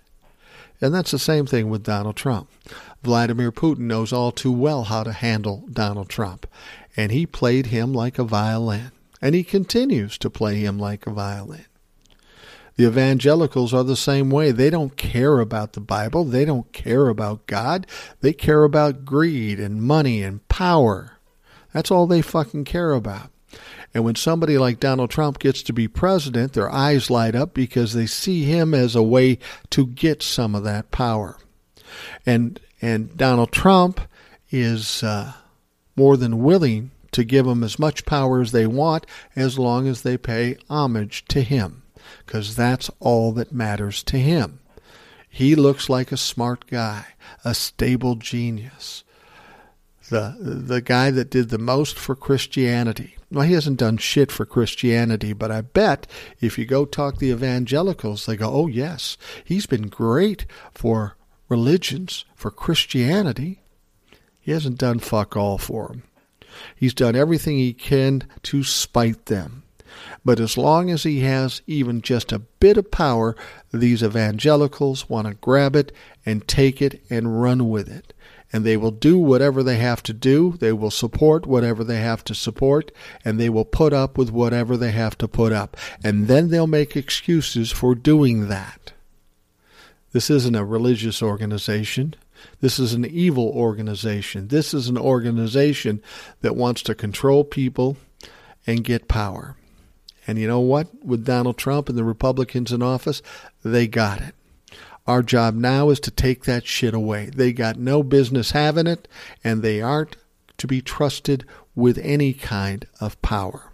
[0.78, 2.50] And that's the same thing with Donald Trump.
[3.02, 6.46] Vladimir Putin knows all too well how to handle Donald Trump,
[6.98, 8.92] and he played him like a violin,
[9.22, 11.64] and he continues to play him like a violin.
[12.76, 14.50] The evangelicals are the same way.
[14.50, 16.24] They don't care about the Bible.
[16.24, 17.86] They don't care about God.
[18.20, 21.16] They care about greed and money and power.
[21.72, 23.30] That's all they fucking care about.
[23.94, 27.92] And when somebody like Donald Trump gets to be president, their eyes light up because
[27.92, 29.38] they see him as a way
[29.70, 31.38] to get some of that power.
[32.24, 34.00] And and Donald Trump
[34.50, 35.32] is uh,
[35.96, 40.02] more than willing to give them as much power as they want as long as
[40.02, 41.82] they pay homage to him
[42.24, 44.60] because that's all that matters to him.
[45.28, 47.06] He looks like a smart guy,
[47.44, 49.04] a stable genius.
[50.08, 53.16] The, the guy that did the most for Christianity.
[53.30, 56.06] Well, he hasn't done shit for Christianity, but I bet
[56.40, 61.16] if you go talk the evangelicals, they go, oh, yes, he's been great for
[61.48, 63.62] religions, for Christianity.
[64.38, 66.04] He hasn't done fuck all for them.
[66.76, 69.64] He's done everything he can to spite them.
[70.24, 73.34] But as long as he has even just a bit of power,
[73.72, 75.92] these evangelicals want to grab it
[76.24, 78.12] and take it and run with it.
[78.56, 80.56] And they will do whatever they have to do.
[80.60, 82.90] They will support whatever they have to support.
[83.22, 85.76] And they will put up with whatever they have to put up.
[86.02, 88.94] And then they'll make excuses for doing that.
[90.12, 92.14] This isn't a religious organization.
[92.62, 94.48] This is an evil organization.
[94.48, 96.02] This is an organization
[96.40, 97.98] that wants to control people
[98.66, 99.58] and get power.
[100.26, 101.04] And you know what?
[101.04, 103.20] With Donald Trump and the Republicans in office,
[103.62, 104.34] they got it.
[105.06, 107.26] Our job now is to take that shit away.
[107.26, 109.08] They got no business having it,
[109.44, 110.16] and they aren't
[110.58, 111.44] to be trusted
[111.74, 113.70] with any kind of power.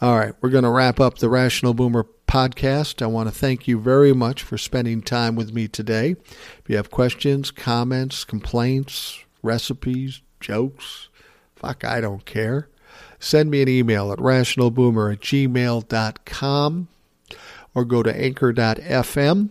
[0.00, 3.02] All right, we're going to wrap up the Rational Boomer podcast.
[3.02, 6.10] I want to thank you very much for spending time with me today.
[6.10, 11.08] If you have questions, comments, complaints, recipes, jokes,
[11.56, 12.68] fuck, I don't care
[13.18, 16.88] send me an email at rationalboomer at gmail.com
[17.74, 19.50] or go to anchor.fm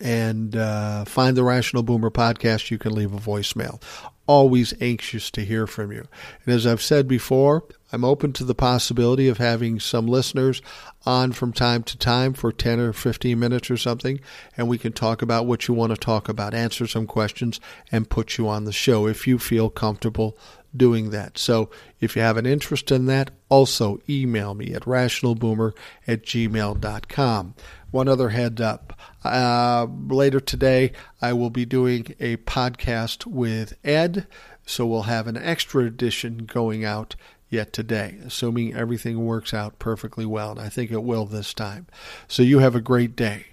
[0.00, 2.70] and uh, find the Rational Boomer podcast.
[2.70, 3.82] You can leave a voicemail.
[4.28, 6.04] always anxious to hear from you.
[6.44, 10.60] And as I've said before, I'm open to the possibility of having some listeners
[11.04, 14.20] on from time to time for 10 or 15 minutes or something,
[14.56, 17.60] and we can talk about what you want to talk about, answer some questions,
[17.92, 20.36] and put you on the show if you feel comfortable
[20.76, 21.38] doing that.
[21.38, 21.70] So
[22.00, 25.72] if you have an interest in that, also email me at rationalboomer
[26.06, 27.54] at gmail.com.
[27.96, 28.92] One other head up.
[29.24, 30.92] Uh, later today,
[31.22, 34.26] I will be doing a podcast with Ed,
[34.66, 37.16] so we'll have an extra edition going out
[37.48, 41.86] yet today, assuming everything works out perfectly well, and I think it will this time.
[42.28, 43.46] So you have a great day.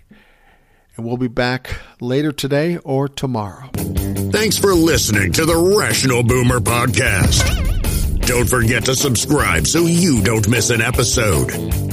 [0.98, 3.70] And we'll be back later today or tomorrow.
[3.74, 8.26] Thanks for listening to the Rational Boomer Podcast.
[8.28, 11.93] Don't forget to subscribe so you don't miss an episode.